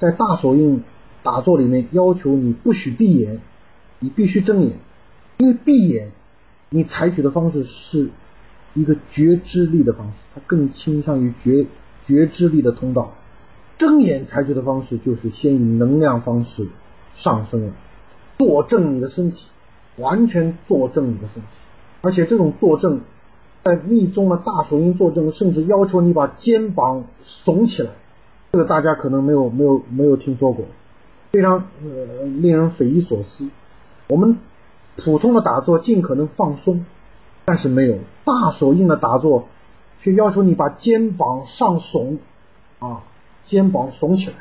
[0.00, 0.82] 在大手印
[1.22, 3.40] 打坐里面，要求你不许闭眼，
[4.00, 4.72] 你必须睁眼，
[5.38, 6.10] 因为闭眼
[6.70, 8.10] 你采取的方式是
[8.74, 11.66] 一个觉知力的方式，它更倾向于觉
[12.06, 13.12] 觉知力的通道。
[13.78, 16.68] 睁眼采取的方式就是先以能量方式
[17.14, 17.72] 上升了。
[18.38, 19.46] 坐正你的身体，
[19.96, 21.48] 完全坐正你的身体，
[22.00, 23.00] 而且这种坐正，
[23.62, 27.90] 在密宗的大手印坐正，甚至要求你把肩膀耸起来，
[28.52, 30.64] 这个大家可能没有没有没有听说过，
[31.32, 33.48] 非常呃令人匪夷所思。
[34.10, 34.38] 我们
[34.96, 36.84] 普通的打坐尽可能放松，
[37.46, 37.96] 但是没有
[38.26, 39.46] 大手印的打坐，
[40.02, 42.18] 却要求你把肩膀上耸，
[42.78, 43.04] 啊，
[43.46, 44.36] 肩膀耸起来，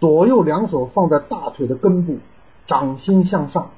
[0.00, 2.18] 左右两手放在大腿的根部。
[2.64, 3.72] 掌心向上，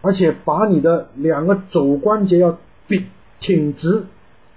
[0.00, 2.56] 而且把你的两个肘关节要
[2.88, 3.04] 挺
[3.40, 4.06] 挺直。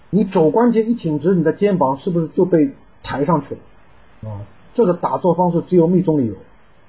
[0.10, 2.72] 你肘关节一挺直，你的肩膀是不是就被
[3.04, 4.30] 抬上去了？
[4.30, 4.42] 啊，
[4.74, 6.36] 这个打坐方式只有密宗里有。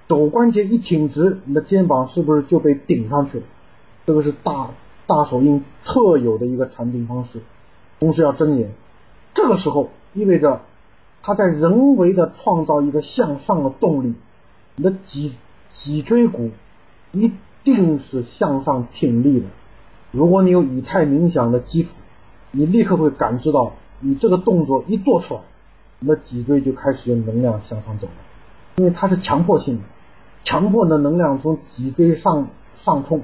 [0.09, 3.45] 肘关节一挺直，你的肩膀是不是就被顶上去了？
[4.07, 4.71] 这个是大
[5.07, 7.41] 大手印特有的一个禅定方式。
[7.99, 8.73] 同时要睁眼，
[9.35, 10.63] 这个时候意味着
[11.23, 14.15] 他在人为的创造一个向上的动力，
[14.77, 15.35] 你的脊
[15.73, 16.51] 脊椎骨。
[17.13, 17.33] 一
[17.65, 19.47] 定是向上挺立的。
[20.11, 21.91] 如果你有以太冥想的基础，
[22.51, 25.41] 你立刻会感知到，你这个动作一做出来，
[26.01, 28.13] 你的脊椎就开始有能量向上走了，
[28.77, 29.83] 因为它是强迫性的，
[30.47, 33.23] 强迫的能量从脊椎上上冲。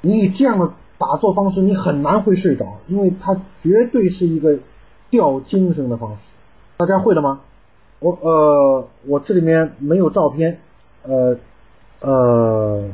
[0.00, 3.34] 你以这样的打坐方式，你很难会睡着，因为它
[3.64, 4.60] 绝对是一个
[5.10, 6.18] 吊精神的方式。
[6.76, 7.40] 大家会了吗？
[7.98, 10.60] 我呃，我这里面没有照片，
[11.02, 11.36] 呃
[12.00, 12.84] 呃。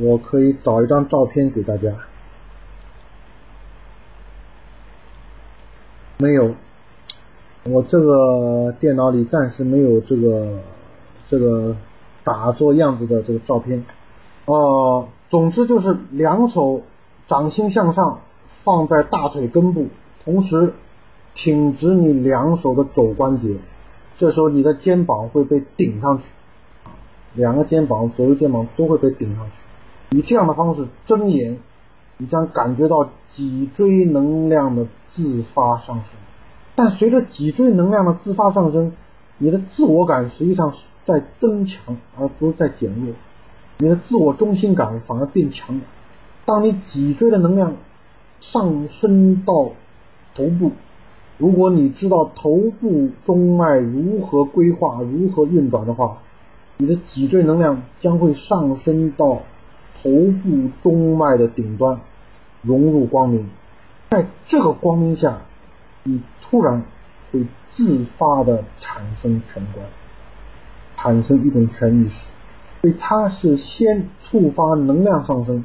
[0.00, 1.92] 我可以找一张照片给大家，
[6.16, 6.54] 没有，
[7.64, 10.60] 我这个电脑里暂时没有这个
[11.28, 11.76] 这个
[12.24, 13.84] 打坐样子的这个照片。
[14.46, 16.82] 呃，总之就是两手
[17.28, 18.20] 掌心向上
[18.64, 19.88] 放在大腿根部，
[20.24, 20.74] 同时
[21.34, 23.56] 挺直你两手的肘关节，
[24.18, 26.24] 这时候你的肩膀会被顶上去，
[27.34, 30.16] 两个肩膀左右肩膀都会被顶上去。
[30.16, 31.58] 以这样的方式睁眼，
[32.18, 36.04] 你将感觉到脊椎能量的自发上升。
[36.74, 38.92] 但随着脊椎能量的自发上升，
[39.38, 43.14] 你的自我感实际上是在增强，而不是在减弱。
[43.78, 45.82] 你的自我中心感反而变强了。
[46.44, 47.76] 当你脊椎的能量
[48.40, 49.72] 上升到
[50.34, 50.72] 头部，
[51.38, 56.18] 如果你知道头部中脉如何规划、如何运转的话，
[56.76, 59.42] 你的脊椎能量将会上升到
[60.02, 60.10] 头
[60.42, 62.00] 部中脉的顶端，
[62.62, 63.48] 融入光明。
[64.10, 65.42] 在这个光明下，
[66.02, 66.82] 你突然
[67.30, 69.86] 会自发的产生全观，
[71.02, 72.14] 产生一种全意识。
[72.80, 75.64] 所以它是先触发能量上升，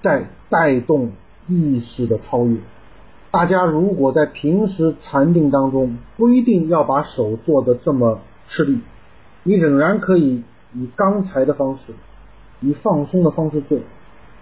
[0.00, 1.12] 再带动
[1.46, 2.56] 意识的超越。
[3.30, 8.80] 大家如果在平时禅定当中，不一定要把手做的这么吃力，
[9.42, 10.42] 你仍然可以
[10.74, 11.92] 以刚才的方式，
[12.60, 13.78] 以放松的方式做。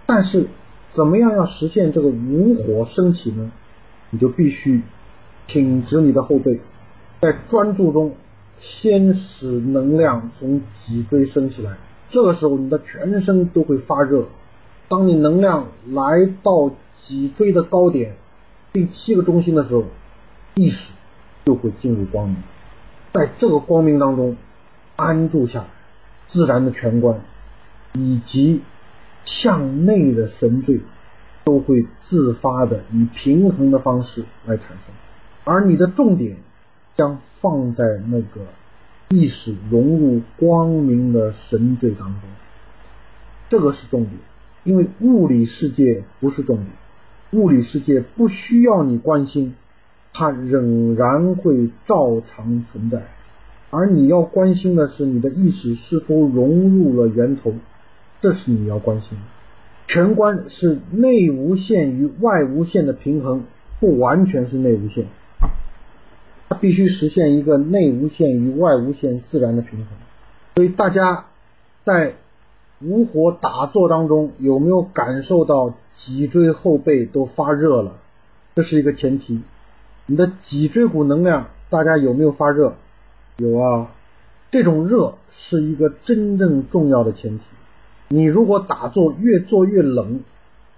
[0.05, 0.47] 但是，
[0.87, 3.51] 怎么样要实现这个无火升起呢？
[4.09, 4.81] 你就必须
[5.45, 6.59] 挺直你的后背，
[7.21, 8.15] 在专注中，
[8.59, 11.77] 先使能量从脊椎升起来。
[12.09, 14.25] 这个时候，你的全身都会发热。
[14.87, 18.15] 当你能量来到脊椎的高点。
[18.71, 19.85] 第七个中心的时候，
[20.53, 20.93] 意识
[21.43, 22.37] 就会进入光明，
[23.11, 24.37] 在这个光明当中
[24.95, 25.65] 安住下来，
[26.25, 27.21] 自然的全观
[27.93, 28.61] 以及
[29.23, 30.81] 向内的神罪
[31.43, 34.93] 都会自发的以平衡的方式来产生，
[35.45, 36.37] 而你的重点
[36.95, 38.41] 将放在那个
[39.09, 42.21] 意识融入光明的神罪当中，
[43.49, 44.13] 这个是重点，
[44.63, 46.67] 因为物理世界不是重点。
[47.31, 49.55] 物理世界不需要你关心，
[50.13, 53.03] 它仍然会照常存在。
[53.71, 57.53] 而你要关心的是你的意识是否融入了源头，
[58.19, 59.23] 这是你要关心的。
[59.87, 63.43] 全观是内无限与外无限的平衡，
[63.79, 65.05] 不完全是内无限，
[66.49, 69.87] 它必须实现一个内无限与外无限自然的平衡。
[70.55, 71.27] 所以大家
[71.85, 72.15] 在。
[72.81, 77.97] 无火打坐当中有没有感受到脊椎后背都发热了？
[78.55, 79.41] 这是一个前提。
[80.05, 82.75] 你的脊椎骨能量，大家有没有发热？
[83.35, 83.91] 有啊。
[84.49, 87.43] 这种热是一个真正重要的前提。
[88.07, 90.21] 你如果打坐越坐越冷，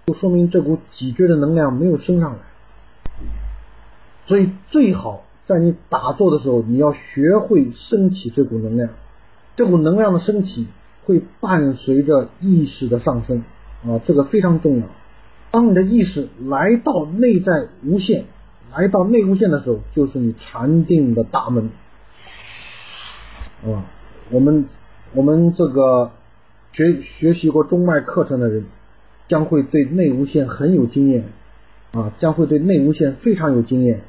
[0.06, 2.38] 就说明这股脊椎的能量没有升上来。
[4.26, 8.90] 所以最好在你打坐的时候，你要学会升起这股能量。
[9.56, 10.66] 这股能量的升起。
[11.04, 13.42] 会伴随着意识的上升
[13.84, 14.86] 啊，这个非常重要。
[15.50, 18.26] 当你的意识来到内在无限，
[18.72, 21.70] 来到内无限的时候，就是你禅定的大门
[23.64, 23.84] 啊。
[24.30, 24.66] 我们
[25.12, 26.12] 我们这个
[26.70, 28.66] 学学习过中脉课程的人，
[29.26, 31.24] 将会对内无限很有经验
[31.90, 34.02] 啊，将会对内无限非常有经验。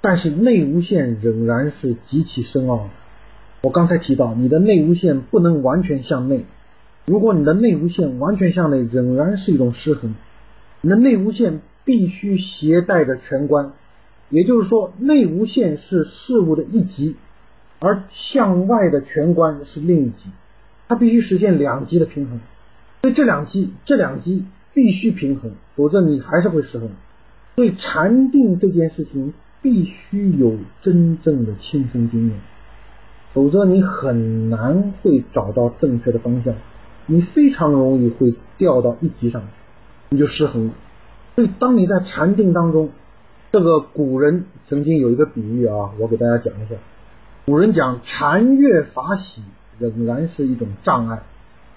[0.00, 2.84] 但是内无限仍然是极其深奥的。
[3.62, 6.46] 我刚才提到，你的内无限不能完全向内。
[7.06, 10.14] 如果你的内无限完全向内，仍然是一种失衡。
[10.80, 13.72] 你的内无限必须携带着全观，
[14.30, 17.16] 也就是说，内无限是事物的一极，
[17.80, 20.30] 而向外的全观是另一极，
[20.88, 22.40] 它必须实现两极的平衡。
[23.02, 26.90] 所以这两极，这两极必须平衡，否则你还是会失衡。
[27.56, 32.40] 所以禅定这件事情必须有真正的亲身经验。
[33.32, 36.54] 否则你很难会找到正确的方向，
[37.06, 39.42] 你非常容易会掉到一级上，
[40.08, 40.72] 你就失衡了。
[41.36, 42.90] 所以当你在禅定当中，
[43.52, 46.74] 这个古人曾经有一个比喻啊，我给大家讲一下。
[47.46, 49.42] 古人讲禅悦法喜
[49.78, 51.22] 仍然是一种障碍。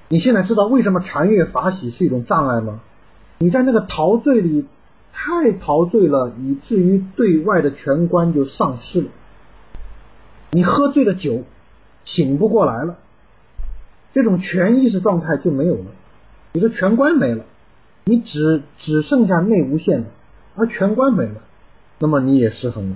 [0.09, 2.81] 你现在知道为什么禅悦法喜是一种障碍吗？
[3.37, 4.65] 你在那个陶醉里
[5.13, 9.07] 太陶醉了，以至于对外的全观就丧失了。
[10.51, 11.43] 你喝醉了酒，
[12.03, 12.97] 醒不过来了，
[14.13, 15.85] 这种全意识状态就没有了，
[16.51, 17.45] 你的全观没了，
[18.05, 20.07] 你只只剩下内无限了，
[20.55, 21.41] 而全观没了，
[21.99, 22.95] 那么你也失衡了。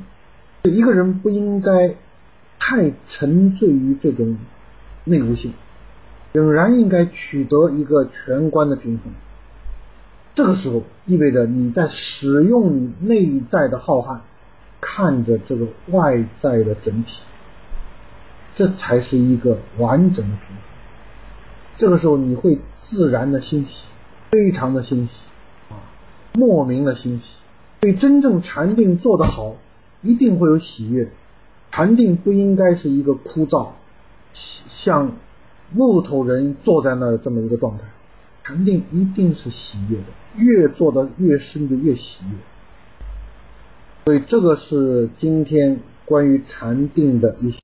[0.64, 1.96] 一个人不应该
[2.60, 4.38] 太沉醉于这种
[5.06, 5.54] 内无限，
[6.34, 9.14] 仍然应该取得一个全观的平衡。
[10.38, 14.20] 这个时候意味着你在使用你内在的浩瀚，
[14.80, 17.24] 看着这个外在的整体。
[18.56, 20.58] 这才是一个完整的平衡。
[21.80, 23.88] 这个时候你会自然的欣喜，
[24.30, 25.14] 非常的欣喜
[25.72, 25.82] 啊，
[26.36, 27.38] 莫名的欣喜。
[27.82, 29.56] 所以真正禅定做得好，
[30.04, 31.10] 一定会有喜悦。
[31.72, 33.70] 禅定不应该是一个枯燥，
[34.34, 35.14] 像
[35.72, 37.86] 木头人坐在那这么一个状态。
[38.44, 40.06] 禅定一定是喜悦的，
[40.38, 42.38] 越做的越深就越喜悦。
[44.06, 47.56] 所以这个是今天关于禅定的一些。